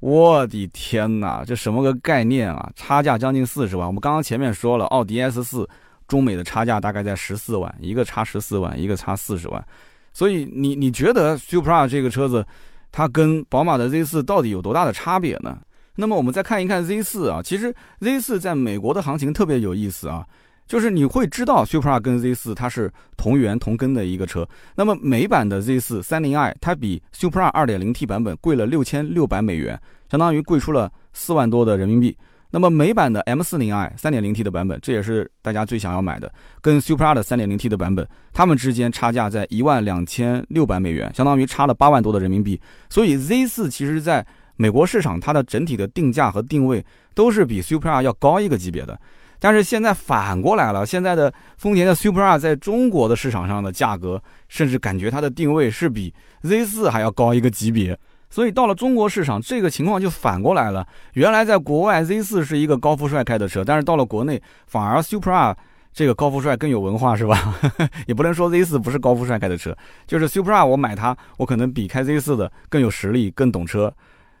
[0.00, 2.70] 我的天哪，这什么个概念啊？
[2.74, 3.86] 差价将近四十万。
[3.86, 5.68] 我们刚刚前面说了，奥迪 S 四
[6.08, 9.64] 中美的差价大概在十四万，一个差十四万，一个差四十万。
[10.12, 12.44] 所以你你觉得 Supra 这个车子，
[12.90, 15.56] 它跟宝马的 Z 四到底有多大的差别呢？
[15.94, 20.26] 那么我们再看一看 Z 四啊，其实 Z 四在美国的行情特别有意思啊，
[20.66, 24.48] 就是你会知道 Supra 跟 Z 四它是同源同根的一个车。
[24.74, 29.78] 那么美版的 Z 四三零 i 它比 Supra 二点零 T 版本贵了六千六百美元，
[30.10, 32.16] 相当于贵出了四万多的人民币。
[32.54, 42.60] 那么美版的 M 四零 i 三点零 T 的版本，这也是大家最想要买的，跟 Supra 的三点零 T 的版本，它们之间差价在一万两千六百美元，相当于差了八万多的人民币。
[42.90, 46.84] 所以 Z 四其实在美国市场它的整体的定价和定位
[47.14, 49.00] 都是比 Supra 要高一个级别的，
[49.42, 56.14] 但是现在反过来了，现在的丰田的 Supra 在中国的市场上的价格，甚至感觉它的定位是比
[56.44, 57.98] Z4 还要高一个级别。
[58.30, 60.86] 所以到了中国市场，这个情况就反过来了。
[61.14, 65.52] 原来在国外，Z4 是一个高富帅开的车，但是到了国内，反而 Supra
[65.92, 67.58] 这个高富帅更有文化，是吧？
[68.06, 69.76] 也不能说 Z4 不是高富帅开的车，
[70.06, 73.92] 就是 Supra 我买它，我可能比开 Z4 的更有实力，更懂车。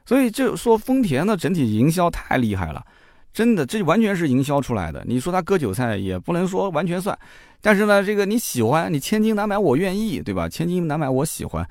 [0.06, 2.84] 所以就说丰田的整体营销太厉害了，
[3.32, 5.02] 真的，这完全是营销出来的。
[5.06, 7.18] 你说他割韭菜也不能说完全算，
[7.60, 10.48] 但是呢，这个你喜欢，你千金难买我愿意，对吧？
[10.48, 11.66] 千金难买我喜欢。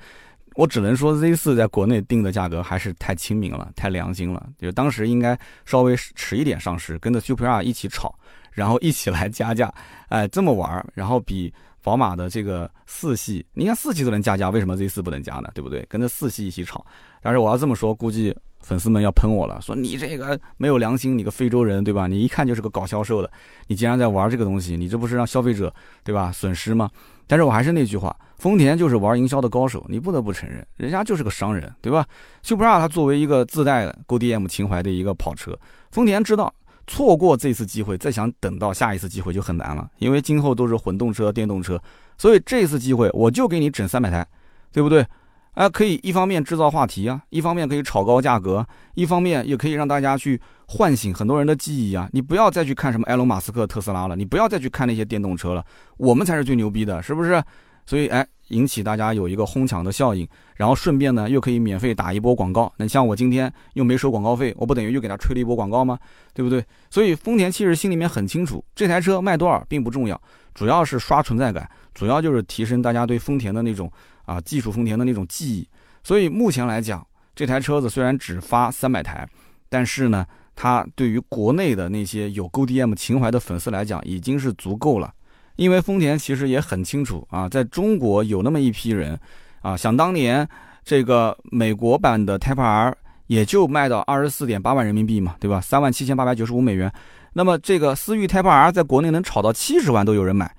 [0.54, 4.46] 我只能说，Z4 在国内定的价格还是太亲民了，太良心了。
[4.58, 8.14] 就当时应该稍微迟一点上市，跟着 Supra 一起炒，
[8.50, 9.72] 然后一起来加价，
[10.08, 11.50] 哎，这么玩然后比
[11.82, 15.48] 宝马的这个四系，你看四系都能加价，为什么 Z4 不能加呢？
[15.54, 15.86] 对不对？
[15.88, 16.84] 跟着四系一起炒。
[17.22, 22.06] 但是我要这么说，估计粉丝们要喷我了，说你这个没有良心，你个非洲人，对吧？
[22.06, 23.30] 你一看就是个搞销售的，
[23.66, 26.30] 你竟然在玩这个东西，你这不是让消费者，对吧？
[26.32, 26.88] 损失吗？
[27.26, 32.06] 但是我还是那句话，丰田就是玩营销的高手，你不得不承认，人家就是个商人，对吧
[32.44, 35.58] ？Supra 它作为一个自带的 GDM 情怀的一个跑车，
[35.90, 36.52] 丰田知道
[36.86, 41.80] 错过这次机会，再想等到下一次机会就很难了，因为今后都是混动车、电动车，
[42.18, 44.26] 所以这次机会我就给你整三百台，
[44.72, 45.06] 对不对？
[45.54, 52.08] 啊，可以一方面制造话题啊，一方面可以炒高价格，一方面也可以让大家去唤醒很多人的记忆啊。
[52.12, 55.62] 你不要再去看什么埃隆·马斯克、特斯拉了，你不要再去看那些电动车了，
[55.98, 57.42] 我们才是最牛逼的，是不是？
[57.84, 62.72] 所以，哎，引起大家有一个哄抢的效应，然后顺便呢又可以免费打一波广告。
[62.76, 65.98] 那像我今天又没收广告费，我不等于又给他吹了一波广告吗？
[66.32, 66.64] 对不对？
[66.88, 70.18] 所以丰田其实心里面很清楚，这台车卖多少并不重要，
[70.54, 73.90] 主要是刷存在感，主要就是提升大家对丰田的那种。
[74.32, 75.68] 啊，技术丰田的那种记忆，
[76.02, 79.28] 所以目前来讲，这台车子虽然只发三百台，
[79.68, 80.24] 但是呢，
[80.56, 85.12] 它对于国内的那些有 GDM 情怀的粉丝来讲，已经是足够了。
[85.56, 89.18] 因为丰田其实也很清楚啊，在中国有那么一批人
[89.60, 90.48] 啊，想当年
[90.82, 95.60] 这个美国版的 Type R 也就卖到二十四点八万人民币嘛，对吧？
[95.60, 96.90] 三万七千八百九十五美元。
[97.34, 100.54] 那么这个思域 Type R 在国内能炒到七十万都有人买，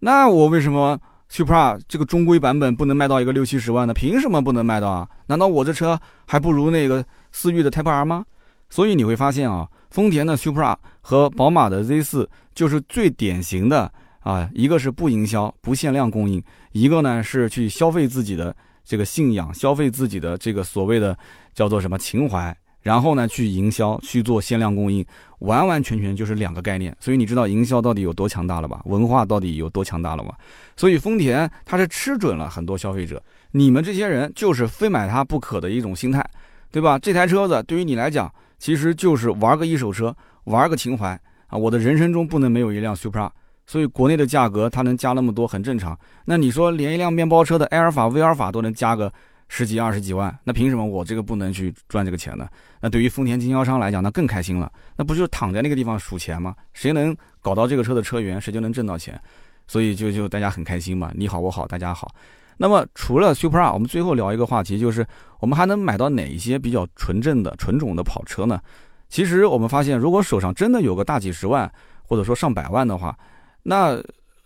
[0.00, 0.98] 那我为什么
[1.30, 5.08] ？Supra 这个中规版本不能卖到一个六七十万的，凭什么不能卖到啊？
[5.26, 8.24] 难道我这车还不如那个思域的 Type R 吗？
[8.68, 18.54] 所以你会发现啊，丰田的 Supra 和宝马的 Z4 就是最典型的啊，一个是不营销、不限量供应，一个呢是去消费自己的
[18.84, 21.16] 这个信仰，消费自己的这个所谓的
[21.54, 22.56] 叫做什么情怀。
[22.82, 25.04] 然后呢，去营销去做限量供应，
[25.40, 26.96] 完完全全就是两个概念。
[26.98, 28.80] 所以你知道营销到底有多强大了吧？
[28.86, 30.32] 文化到底有多强大了吗？
[30.76, 33.22] 所以丰田它是吃准了很多消费者，
[33.52, 36.24] 你们这些人就是非买它不可的一种心态，
[36.70, 36.98] 对吧？
[36.98, 41.08] 这台车子对于你来讲，其实就是玩个一手车，玩个情怀
[41.48, 41.58] 啊！
[41.58, 43.28] 我的人生中不能没有一辆 Supra，
[43.66, 45.98] 所以国内的价格它能加那么多很正常。
[46.24, 49.12] 那你说连一辆面包车的埃尔法、威尔法都能加个？
[49.52, 52.48] 十几二十几万，那凭什么我这个不能去赚这个钱呢？
[52.80, 54.70] 那对于丰田经销商来讲，那更开心了。
[54.96, 56.54] 那不就躺在那个地方数钱吗？
[56.72, 59.20] 谁能搞到这个车的车源，谁就能挣到钱。
[59.66, 62.14] 所以就就大家很开心嘛，你好我好大家好。
[62.58, 65.04] 那么除了 Supra，我们最后聊一个话题，就是
[65.40, 68.60] 我们还能买到哪一些比较纯正的纯种的跑车呢？
[69.08, 71.68] 其实我们发现，如果手上真的有个大几十万，
[72.04, 73.18] 或者说上百万的话，
[73.64, 74.00] 那。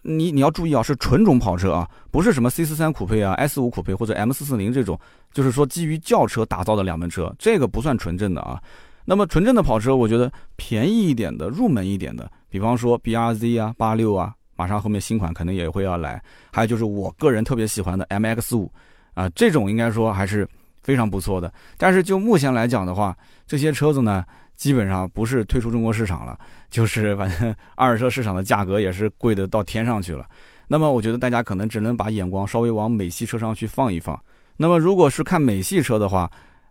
[0.06, 4.98] 你你要注意啊，是纯种跑车啊，不是什么 C 四三酷配啊、S 五酷配或者 M 四四零这种，
[5.32, 8.62] 就是说基于轿车打造的两门车，这个不算纯正的啊。
[9.06, 16.22] 那么纯正的跑车，我觉得便宜一点的、入门一点的，比方说 B R Z 啊、八六啊，马上后面新款可能也会要来。
[16.52, 18.70] 还有就是我个人特别喜欢的 M X 五
[19.14, 20.46] 啊，这种应该说还是
[20.82, 21.52] 非常不错的。
[21.78, 24.24] 但是就目前来讲的话，这些车子呢。
[24.56, 26.38] 基本上不是退出中国市场了，
[26.70, 30.26] 就是 反正二手车市场的价格也是贵的到天上去了。
[30.66, 34.18] 那么我觉得大家可能只能把眼光稍微往美系车上去放一放。
[34.56, 36.30] 那么如果是看美系车的话，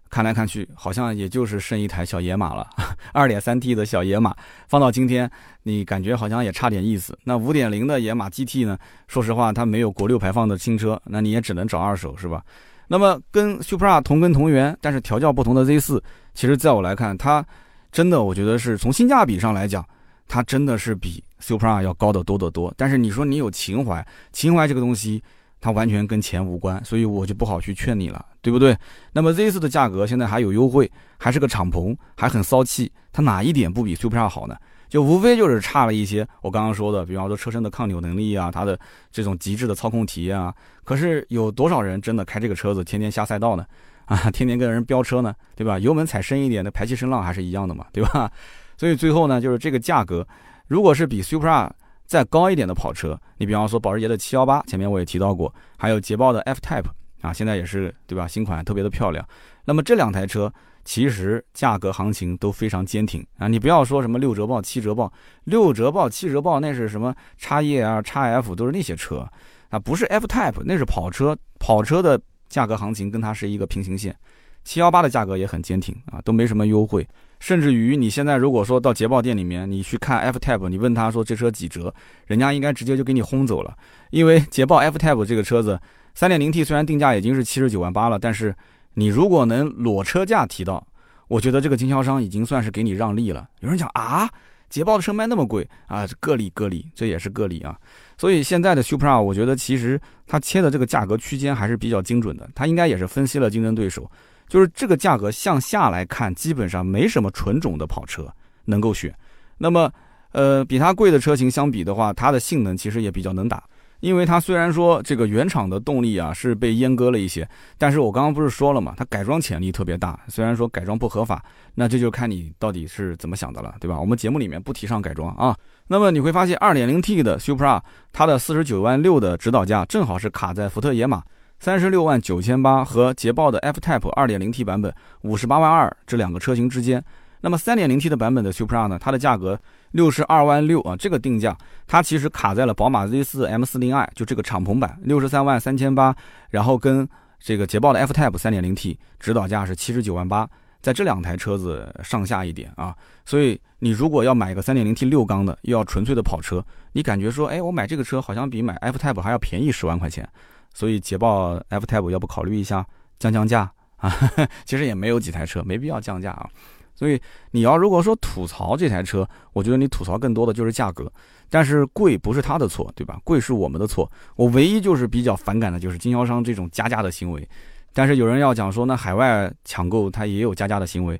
[0.09, 2.67] 看来看去好像也就是剩一台小野马了，
[3.13, 4.35] 二点三 T 的小野马，
[4.67, 5.29] 放到今天
[5.63, 7.17] 你感觉好像也差点意思。
[7.23, 8.77] 那五点零的野马 GT 呢？
[9.07, 12.43] 说实话它没有国六排放的新车，那你也只能找二手是吧？
[12.87, 16.03] 那么跟 Supra 同根同源，但是调教不同的 Z 四，
[16.33, 17.45] 其实在我来看它。
[17.93, 19.87] 真的，我觉得是从性价比上来讲，
[20.27, 22.73] 它真的是比 Supra 要高得多得多。
[22.75, 25.23] 但是你说你有情怀，情怀这个东西，
[25.61, 28.75] 它完全跟钱无关，所以我就不好去劝你了，对不对？
[29.11, 34.57] 那么 Z4 的价格现在还有优惠，还是个敞篷，还很骚气，它哪一点不比 Supra 好呢？
[34.89, 38.79] 就无非就是差了一些，我刚刚说的，比方说车身的抗扭能力啊，它的
[39.11, 40.51] 这种极致的操控体验啊。
[40.83, 43.63] 可是有多少人真的开这个车子天天下赛道呢？
[44.05, 45.77] 啊， 天天跟人飙车呢，对吧？
[45.79, 48.31] 油门踩深一点，那排气声浪还是一样的嘛，对吧？
[48.77, 50.27] 所以最后呢，就是这个价格，
[50.67, 51.69] 如果是比 Supra
[52.05, 56.85] 再高一点的跑车，你比方说保时捷的718，前面我也提到过，还有捷豹的 F Type
[57.21, 58.27] 啊，现在也是对吧？
[58.27, 59.25] 新款特别的漂亮。
[59.65, 60.51] 那么这两台车
[60.83, 63.47] 其实价格行情都非常坚挺啊！
[63.47, 65.09] 你不要说什么六折报、七折报，
[65.45, 69.25] 六折报、七折报那是什么叉 E 啊、叉 F 都是那些车
[69.69, 72.19] 啊，不是 F Type，那是跑车，跑车的
[72.53, 74.15] 价格行情跟它是一个平行线。
[74.63, 77.05] 七幺八的价格也很坚挺啊，都没什么优惠，
[77.39, 81.93] 甚至于你现在如果说到捷豹店里面，你去看 F Type，你问他说这车几折，
[82.27, 83.75] 人家应该直接就给你轰走了，
[84.11, 85.77] 因为捷豹 F Type 这个车子，
[86.13, 88.55] 三点零 T 虽然定价已经是七十九万八了，但是
[88.93, 90.87] 你如果能裸车价提到，
[91.27, 93.49] 我觉得这个经销商已经算是给你让利了。
[93.59, 94.29] 有人讲啊，
[94.69, 97.77] 捷豹的车卖那么贵啊，个例个例，这也是个例啊。
[98.17, 104.09] 所以现在的 Supra，我觉得其实它切的这个价格区间还是比较精准的，它应该也是分析了竞争对手。
[104.47, 108.31] 就是这个价格向下来看，基本上没什么纯种的跑车
[108.65, 109.13] 能够选。
[109.57, 109.91] 那么，
[110.31, 113.63] 呃，比它贵的车型相比的话，它的性能其实也比较能打。
[114.03, 117.47] 因为它虽然说这个原厂的动力啊是被阉割了一些，
[117.77, 120.19] 但是我刚刚不是说了嘛，它改装潜力特别大。
[120.27, 121.41] 虽然说改装不合法，
[121.73, 123.97] 那这就看你到底是怎么想的了，对吧？
[123.97, 125.55] 我们节目里面不提倡改装啊。
[125.87, 127.79] 那么你会发现，2.0T 的 Supra
[128.11, 131.23] 它的49万六的指导价正好是卡在福特野马。
[131.61, 137.01] 三十六万九千八和捷豹的 F Type 二点零 T 版本五十八万二这两个车型之间，
[137.43, 138.97] 那么三点零 T 的版本的 Supra 呢？
[138.97, 139.59] 它的价格
[139.91, 146.15] 六十二万六啊，这个定价它其实卡在了宝马 Z 四 M 四零 i 就这个敞篷版六十三万三千八，
[146.49, 147.05] 然后跟
[147.41, 150.49] 这个捷豹的 F Type 三点零 T 指导价是七十九万八，
[150.81, 160.27] 在这两台车子上下一点啊，所以你如果要买一个三点零 T 六缸的，又要纯粹的跑车，你感觉说，哎，我买这个车好像比买 F Type 还要便宜十万块钱。
[160.73, 162.83] 所以捷豹 F Type 要不考虑一下
[163.19, 164.11] 降降价啊？
[164.65, 166.49] 其实也没有几台车，没必要降价啊。
[166.95, 167.19] 所以
[167.51, 171.11] 你要如果说吐槽这台车，我觉得你吐槽更多的就是价格，
[171.49, 173.19] 但是贵不是他的错，对吧？
[173.23, 174.09] 贵是我们的错。
[174.35, 177.47] 我唯一就是比较反感的就是经销商这种加价的行为。
[177.93, 181.19] 但是有人要讲说，那海外抢购它也有加价的行为，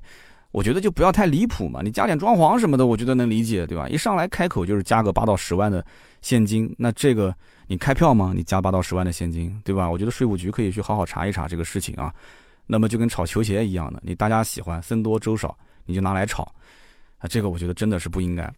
[0.50, 1.80] 我觉得就不要太离谱嘛。
[1.82, 3.88] 你加点装潢什么的，我觉得能理解，对吧？
[3.88, 5.84] 一上来开口就是加个八到十万的
[6.22, 7.34] 现金，那这个。
[7.66, 8.34] 你开票吗？
[8.36, 9.90] 你加八到十万的现金，对吧？
[9.90, 12.12] 我觉得税务局可以去好好查一查这个事情啊。
[12.66, 15.56] 那么就跟炒球鞋一样的，你大家喜欢僧多粥少，
[15.86, 16.42] 你就拿来炒
[17.18, 17.28] 啊。
[17.28, 18.52] 这个我觉得真的是不应该。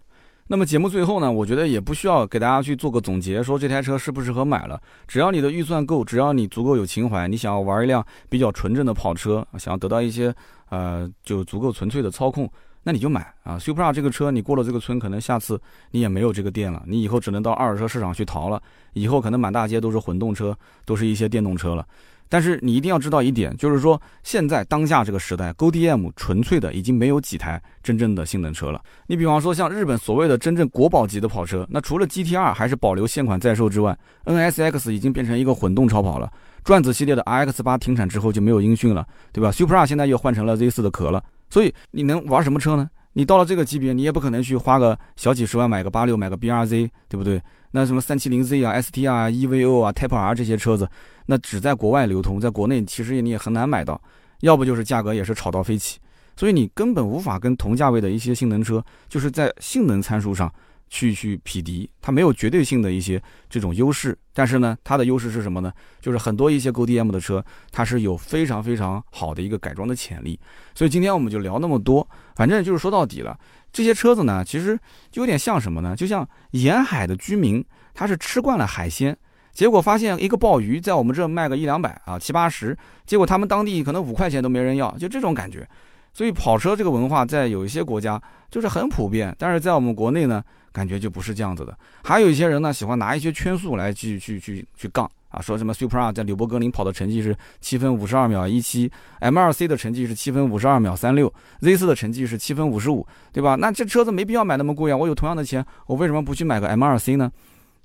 [0.49, 4.81] 那么节目最后呢，我觉得也不需要给大家去做个总结，说这台车适不适合买了。
[5.09, 10.33] 只要你的预算够，只要你足够有情怀，你想要玩一辆比较纯正的跑车，想要得到一些
[10.69, 12.49] 呃就足够纯粹的操控。
[12.85, 18.63] 那你就买啊，Supra 这个车，你过了这个村，可能下次你也没有这个店了，你以后只能到二手车市场去淘了。
[18.93, 21.85] 以后可能满大街都是混动车，都是一些电动车了。
[22.29, 28.81] 但是你一定要知道一点，就是说现在当下这个时代，GoDM 纯粹的已经没有几台真正的性能车了。
[29.07, 36.31] 你比方说像日本所谓的真正国宝级的跑车，那除了 G T R 还是保留现款在售之外，NSX 已经变成一个混动超跑了。
[36.65, 41.23] 转子系列的 RX8 停产之后就没有音讯了，对吧？Supra 现在又换成了 Z4 的壳了。
[41.49, 42.91] 所以你能玩什么车呢？
[43.13, 47.41] 你到了这个级别，你也不可能去花个小几十万买个八六，买个 BRZ，对不对？
[47.77, 50.89] 那什么三七零 Z 啊、ST 啊、EVO 啊、Type R 这些车子，
[51.27, 54.01] 那只在国外流通，在国内其实你也很难买到，
[54.41, 55.99] 要不就是价格也是炒到飞起，
[56.37, 60.51] 所以你根本无法跟同价位的一些性能车，就是在性能参数上。
[60.89, 63.21] 去去匹敌，它没有绝对性的一些
[63.51, 65.73] 这种优势，但是呢，它的优势是什么呢？
[66.01, 70.39] 就是很多一些 GoDM 的车，它是有非常非常好的一个改装的潜力。
[70.75, 73.37] 所以今天我们就聊那么多，反正就是说到底了，
[73.73, 74.79] 这些车子呢，其实
[75.11, 75.97] 就有点像什么呢？
[75.97, 79.17] 就像沿海的居民，他是吃惯了海鲜，
[79.53, 85.69] 结果发现一个鲍鱼在我们这卖个一两百啊七八十，结果他们当地可能五块钱都没人要，就这种感觉。
[86.15, 88.19] 所以跑车这个文化在有一些国家
[88.51, 90.43] 就是很普遍，但是在我们国内呢？
[90.77, 91.75] 感觉就不是这样子的，
[92.05, 103.55] 还有一些人呢，喜欢拿一些圈速来去去去去杠啊，说什么 Supra 在纽博格林跑的成绩是七分五十二秒一七，M2C 的成绩是七分五十二秒三六，Z4 的成绩是七分五十五，对吧？
[103.55, 107.33] 那这车子没必要买那么贵啊，我有同样的钱，我为什么不去买个 M2C 呢？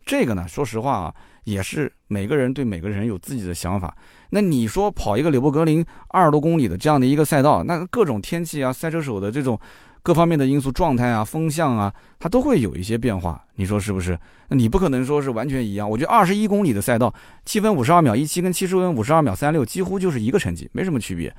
[0.05, 1.15] 这个呢，说实话啊，
[1.45, 3.95] 也是每个人对每个人有自己的想法。
[4.31, 9.57] 那你说跑一个纽博格林二十多公里的这样的一个赛道，那各种天气啊，赛车手的这种。
[10.03, 14.17] 各方面的因素，状态啊，风向啊，它都会有一些变化，你说是不是？
[14.47, 15.87] 那你不可能说是完全一样。
[15.87, 17.13] 我觉得二十一公里的赛道，
[17.45, 21.31] 七分五十二秒一七跟七十分五十二秒三六几乎就是一个成绩，没什么区别。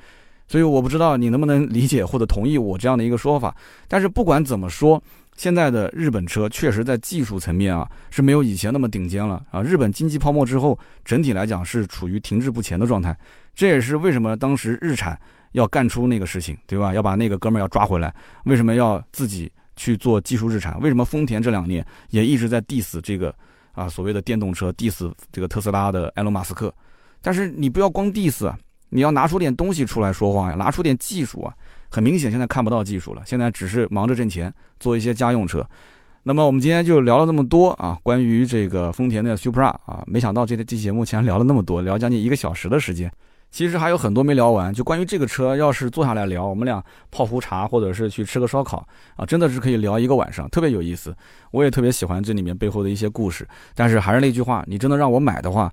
[0.46, 3.54] 所以我不知道你能不能理解或者同意我这样的一个说法。
[3.88, 5.02] 但是不管怎么说，
[5.36, 9.60] 现在的日本车确实在技术层面啊是没有以前那么顶尖了啊。
[9.62, 13.16] 日本经济泡沫之后，整体来讲是处于停滞不前的状态。
[13.54, 15.18] 这也是为什么当时日产。
[15.52, 16.92] 要干出那个事情，对吧？
[16.92, 20.78] 要把那个哥们儿要抓回来，为什么要自己去做技术日产？
[20.80, 23.34] 为什么丰田这两年也一直在 diss 这个
[23.72, 26.74] 啊所谓的电动车，diss 这个特斯拉的埃隆·马斯克？
[27.20, 31.54] 但是你不要光 diss 啊，你要拿出点东西出来说话呀，拿出点技术啊。
[31.88, 35.62] 很明显，现在看不到技术了，现在只是忙着挣钱，做一些家用车。
[36.22, 43.12] 那么我们今天就聊了这么多啊，关于这个丰田的 Supra 啊，没想到这这期节目竟然聊了那么多，聊将近一个小时的时间。
[43.52, 48.84] 其实还有很多没聊完，就关于这个车，要是坐下来聊，我们俩泡壶茶或者是去吃个烧烤
[49.14, 51.14] 啊，真的是可以聊一个晚上，特别有意思。
[51.50, 53.46] 我也特别喜欢这里面背后的一些故事。
[53.74, 55.70] 但是还是那句话，你真的让我买的话。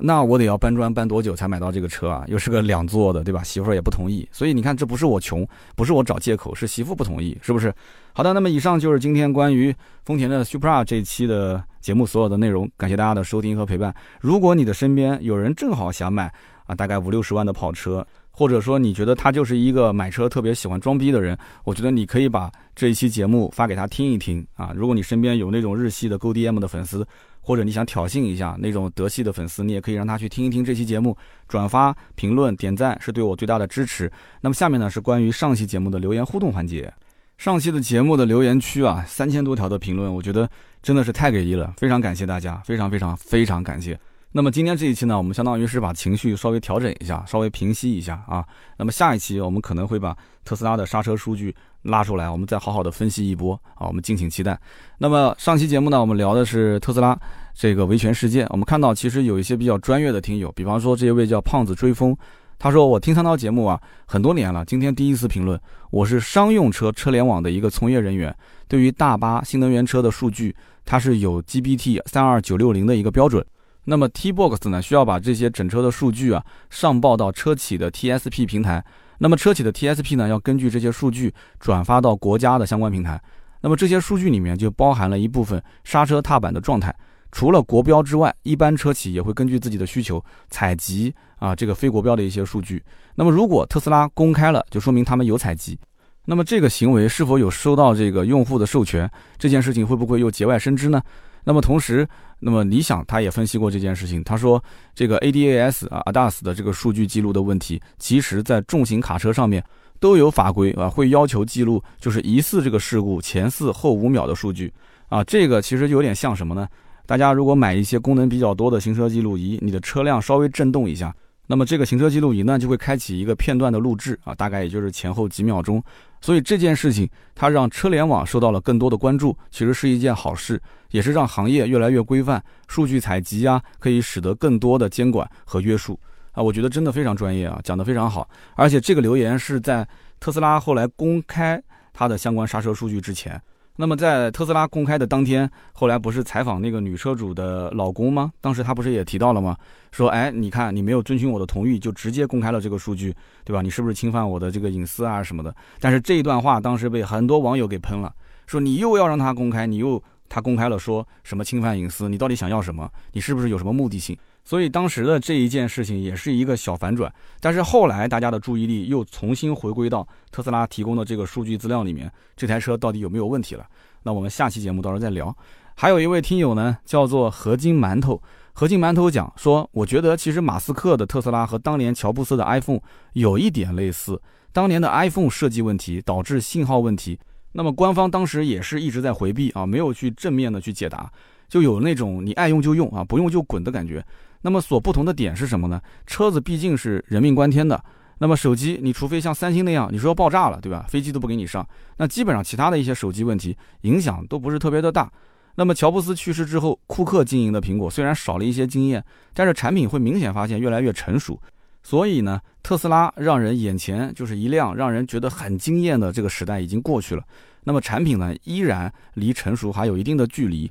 [0.00, 2.24] 那我得要搬砖搬多久才买到这个车啊？
[2.26, 3.42] 又是个两座的，对吧？
[3.42, 5.46] 媳妇儿也不同意，所以你看，这不是我穷，
[5.76, 7.72] 不是我找借口，是媳妇不同意，是不是？
[8.14, 9.72] 好的，那么以上就是今天关于
[10.06, 13.94] 丰田的 Supra 这一期的节目所有的内容，感谢大家的收听和陪伴。
[14.22, 16.32] 如果你的身边有人正好想买
[16.74, 24.72] 大概五六十万的跑车，或者说你觉得他就是一个买车特别喜欢装逼的人，我觉得你可以把这一期节目发给他听一听啊。
[24.74, 27.06] 如果你身边有那种日系的 GoDM 的粉丝。
[27.44, 31.16] 或者你想挑衅一下那种德系的粉丝，你也可以让他去听一听这期节目，
[31.48, 34.08] 转发、评论、点赞是对我最大的支持。
[34.40, 36.94] 那么下面呢是关于上期节目的留言互动环节。
[37.38, 40.48] 上期的节目的留言区啊，三千多条的评论，我觉得
[40.84, 43.98] 真的是太给力了，非常感谢大家，非常非常非常感谢。
[44.34, 48.42] 那么今天这一期呢，我们相当于是把情绪稍微调整一下，稍微平息一下啊。
[48.78, 53.86] 那么下一期我们可能会把特斯拉的刹车数据拉出来，我们再好好的分析一波啊。
[53.86, 54.58] 我们敬请期待。
[54.96, 57.14] 那么上期节目呢，我们聊的是特斯拉
[57.52, 58.46] 这个维权事件。
[58.48, 62.16] 我们看到其实有一些比较专业的听友，比方说这一位叫胖子追风，
[62.58, 65.60] 他说我听三刀节目啊很多年了，今天第一次评论。
[65.90, 68.34] 我是商用车车联网的一个从业人员，
[68.66, 70.56] 对于大巴新能源车的数据，
[70.86, 73.44] 它是有 GB/T 三二九六零的一个标准。
[73.84, 78.84] 那么 T-Box 呢，需要把这些整车的数据啊上报到车企的 TSP 平台。
[79.18, 83.20] 那么车企的 TSP 呢，要根据这些数据转发到国家的相关平台。
[83.60, 86.94] 那么这些数据里面就包含了一部分刹车踏板的状态。
[87.30, 92.82] 除了国标之外，一般车企也会根据自己的需求采集啊这个非国标的一些数据。
[93.14, 95.78] 那么如果特斯拉公开了，就说明他们有采集。
[96.26, 99.10] 那么这个行为是否有收到这个用户的授权？
[99.38, 101.00] 这件事情会不会又节外生枝呢？
[101.44, 102.06] 那么同时，
[102.44, 104.62] 那么理想他也分析过这件事情，他说
[104.94, 109.64] 这个 ADAS 啊 ADAS 的这个数据记录的问题，其实在重型卡车上面
[110.00, 114.72] 都有法规啊，会要求记录就是疑似这个事故前四后五秒的数据
[115.08, 116.68] 啊，这个其实有点像什么呢？
[117.06, 121.14] 大家如果买一些功能比较多的行车记录仪，你的车辆稍微震动一下。
[121.46, 125.82] 那么这个行车记录仪呢，就会开启一个片段的录制啊，大概也就是前后几秒钟。
[126.22, 130.58] 所以这件事情它让车联网受到了更多的关注，其实是一件好事，
[130.92, 136.00] 也是让行业越来越规范，数据采集啊，可以使得更多的监管和约束
[136.30, 136.42] 啊。
[136.42, 138.26] 我觉得真的非常专业啊，讲得非常好。
[138.54, 139.86] 而且这个留言是在
[140.18, 141.62] 特斯拉后来公开
[141.92, 143.38] 它的相关刹车数据之前。
[143.76, 148.30] 那么在特斯拉公开的当天，后来不是采访那个女车主的老公吗？
[148.40, 149.56] 当时他不是也提到了吗？
[149.90, 153.14] 说，哎，你看你没有遵循我的同意，就直接公开了这个数据，
[153.44, 153.62] 对吧？
[153.62, 155.54] 你是不是侵犯我的这个隐私啊什么的？
[155.80, 158.12] 但是这一段话当时被很多网友给喷了，
[158.46, 162.08] 说你又要让他公开，你又他公开了说什么侵犯隐私？
[162.08, 162.88] 你到底想要什么？
[163.12, 164.16] 你是不是有什么目的性？
[164.44, 173.64] 所以当时的这一件事情也是一个小反转，但是后来大家的注意力又重新回归到特斯拉提供的这个数据资料里面，这台车到底有没有问题了？
[174.02, 175.34] 那我们下期节目到时候再聊。
[175.74, 178.20] 还有一位听友呢，叫做合金馒头，
[178.52, 182.80] 合金馒头讲说，我觉得其实马斯克的特斯拉和当年乔布斯的 iPhone
[183.14, 184.20] 有一点类似，
[184.52, 187.18] 当年的 iPhone 设计问题导致信号问题，
[187.52, 191.10] 那么官方当时也是一直在回避啊，没有去正面的去解答，
[191.48, 194.04] 就有那种你爱用就用啊，不用就滚的感觉。
[194.42, 195.80] 那么所不同的点是什么呢？
[196.06, 197.82] 车子毕竟是人命关天的，
[198.18, 200.84] 那么手机你除非像三星那样，你说要爆炸了，对吧？
[200.88, 201.66] 飞机都不给你上，
[201.96, 205.10] 那基本上其他的一些手机问题影响都不是特别的大。
[205.54, 211.40] 那么乔布斯去世之后，库克经营的苹果虽然少了一些经验，但是产品会明显发现越来越成熟。
[211.82, 217.22] 所以呢，特斯拉让人眼前就是一亮，让人觉得很惊艳的这个时代已经过去了。
[217.64, 220.70] 那么产品呢，依然离成熟还有一定的距离。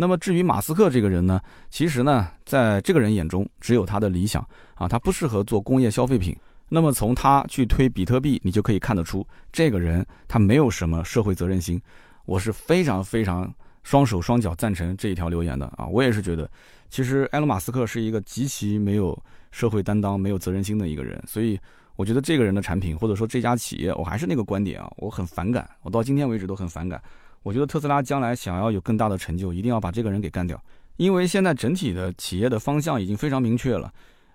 [0.00, 1.40] 那么至于马斯克这个人呢，
[1.70, 4.40] 其实呢，在这个人眼中只有他的理想
[4.76, 6.36] 啊，他不适合做工业消费品。
[6.68, 11.82] 那么从他去推比特币，你就可以看得出，这个人他没有什么社会责任心。
[12.26, 16.48] 我是非常非常双手双脚赞成这一条留言的啊，我也是觉得，
[16.88, 19.20] 其实埃隆·马斯克是一个极其没有
[19.50, 21.20] 社会担当、没有责任心的一个人。
[21.26, 21.58] 所以
[21.96, 27.02] 我觉得这个人的产品或者说这家企业，我还是那个观点啊，我很反感，我到今天为止都很反感。
[27.48, 30.62] 我觉得特斯拉将来想要有更大的成就，一定要把这个人给干掉，
[30.98, 33.90] 因为现在整体的企业的方向已经非常明确了。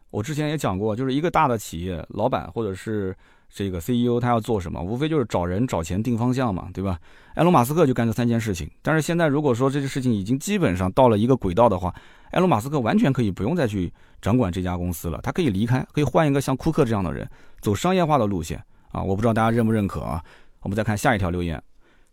[0.10, 3.16] 我之前也讲过，就是一个大的企业老板或者是
[3.54, 4.82] 这个 CEO 他要做什么？
[4.82, 7.00] 无非就是找人、找钱、定方向嘛，对吧？
[7.36, 8.68] 埃隆·马斯克就干这三件事情。
[8.82, 11.94] 但是现在如果说这件事情已经基本上到了一个轨道的话，
[12.32, 13.94] 埃隆·马斯克完全可以不用再去
[14.24, 17.30] 掌管这家公司了，他可以离开，可以换一个像库克这样的人，
[17.62, 18.60] 走商业化的路线
[18.92, 19.04] 啊！
[19.04, 20.20] 我不知道大家认不认可啊？
[20.62, 21.62] 我们再看下一条留言，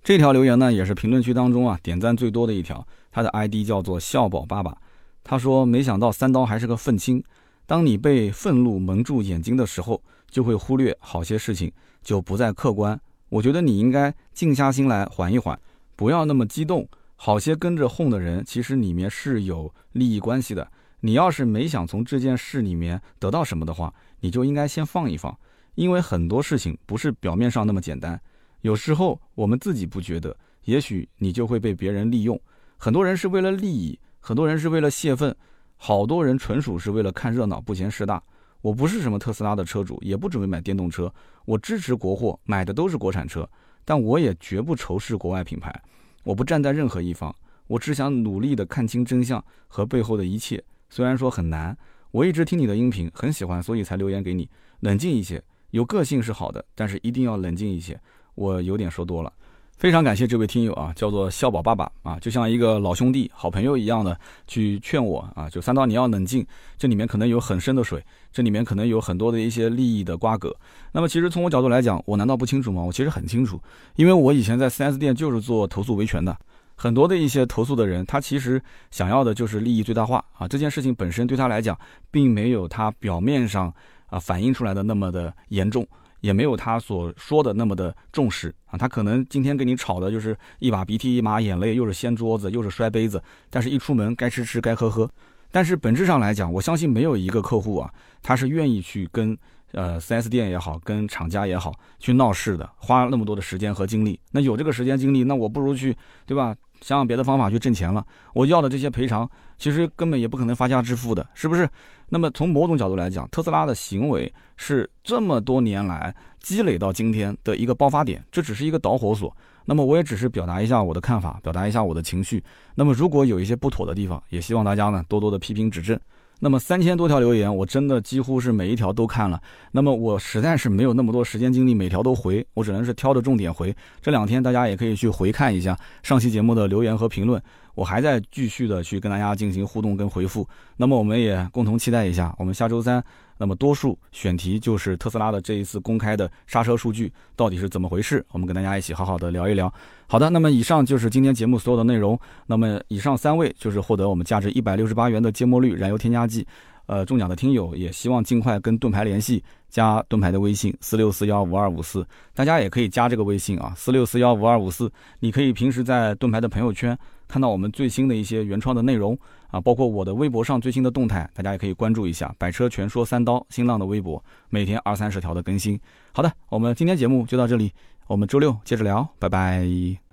[0.03, 4.77] 这条留言呢也是评论区当中啊点赞最多的一条，他的 ID 叫做笑宝爸爸，
[5.23, 7.23] 他说：“没想到三刀还是个愤青。”
[7.67, 11.71] 当你被愤怒蒙住眼睛的时候，就会忽略好些事情，
[12.03, 12.99] 就不再客观。
[13.29, 15.57] 我觉得你应该静下心来缓一缓，
[15.95, 16.89] 不要那么激动。
[17.15, 20.67] 好些跟着哄的人，其实里面是有利益关系的。
[21.01, 25.39] 你要是没想从这件事里面得到什么的话，你就应该先放一放，
[25.75, 28.21] 因为很多事情不是表面上那么简单。
[28.63, 32.41] 有时候我们自己不觉得，也许你就会被别人利用。
[32.77, 35.35] 很多人是为了利益，很多人是为了泄愤。
[35.77, 38.23] 好多人纯属是为了看热闹，不嫌事大。
[38.61, 41.11] 我不是什么特斯拉的车主，也不准备买电动车。
[41.47, 43.49] 我支持国货，买的都是国产车，
[43.83, 45.75] 但我也绝不仇视国外品牌。
[46.23, 47.35] 我不站在任何一方，
[47.67, 50.63] 我只想努力的看清真相和背后的一切。
[50.91, 51.75] 虽然说很难，
[52.11, 54.47] 我一直听你的音频，很喜欢，所以才留言给你。
[54.81, 57.99] 冷静一些，有个性是好的，但是一定要冷静一些。
[58.35, 59.33] 我有点说多了。
[59.77, 64.15] 非常感谢这位听友啊，叫做笑宝爸爸啊，就像一个老兄弟、好朋友一样的
[64.47, 70.55] 去劝我啊，就三刀你要冷静，这里面可能有很深的水，这里面可能有很多的一些利益的瓜葛。
[70.93, 72.83] 那么其实从我角度来讲，我难道不清楚吗？
[72.83, 73.59] 我其实很清楚，
[73.97, 76.37] 因为我以前在 4S 店就是做投诉维权的，
[76.77, 81.75] 很多的一些投诉的人，他其实想要的就是利益最大化啊，这件事情本身对他来讲，
[82.11, 83.73] 并没有他表面上
[84.09, 85.89] 啊反映出来的那么的严重。
[86.21, 95.11] 也没有他所说的那么的重视啊，他可能今天跟你吵的就是一把鼻涕一把眼泪，又是掀桌子，又是摔杯子，但是一出门该吃吃该喝喝。
[95.51, 97.93] 但是本质上来讲，我相信没有一个客户啊，
[98.23, 99.37] 他是愿意去跟
[99.73, 104.19] 呃 4S 店也好，跟厂家也好去闹事的，花那么多的时间和精力。
[104.31, 106.55] 那有这个时间精力，那我不如去，对吧？
[106.81, 108.05] 想想别的方法去挣钱了。
[108.35, 109.29] 我要的这些赔偿，
[109.59, 111.69] 其实根本也不可能发家致富的，是不是？
[112.09, 119.35] 那么从某种角度来讲，特斯拉的行为是这么多年来积累到今天的一个爆发点，这只是一个导火索。
[119.67, 122.43] 那么我也只是表达一下我的看法，表达一下我的情绪。
[122.75, 125.99] 那么如果有一些不妥的地方，也希望大家呢多多的批评指正。
[126.41, 129.41] 那么三千多条留言，我真的几乎是每一条都看了。
[129.71, 133.75] 那么我实在是没有那么多时间精力每条都回，我只能是挑着重点回。
[134.01, 137.41] 这两天大家也可以去回看一下上期节目的留言和评论，
[137.75, 140.49] 我还在继续的去跟大家进行互动跟回复。
[140.77, 143.05] 那么我们也共同期待一下，我们下周三。
[143.41, 148.23] 那么多数选题就是特斯拉的这一次公开的刹车数据到底是怎么回事？
[148.33, 149.73] 我们跟大家一起好好的聊一聊。
[150.07, 152.21] 好的，那么以上就是今天节目所有的内容。
[152.47, 156.47] 那么以上三位就是获得我们价值一百六十八元的芥末绿燃油添加剂，
[156.85, 169.19] 呃，中奖的听友也希望尽快跟盾牌联系，加盾牌的微信四六四幺五二五四，大家也可以加这个微信啊，四六四幺五二五四，你可以平时在盾牌的朋友圈看到我们最新的一些原创的内容。
[169.51, 175.79] 啊，包括我的微博上最新的动态，大家也可以关注一下“百车全说三刀”新浪的微博，每天二三十条的更新。
[176.13, 177.73] 好的，我们今天节目就到这里，
[178.07, 180.10] 我们周六接着聊，拜拜。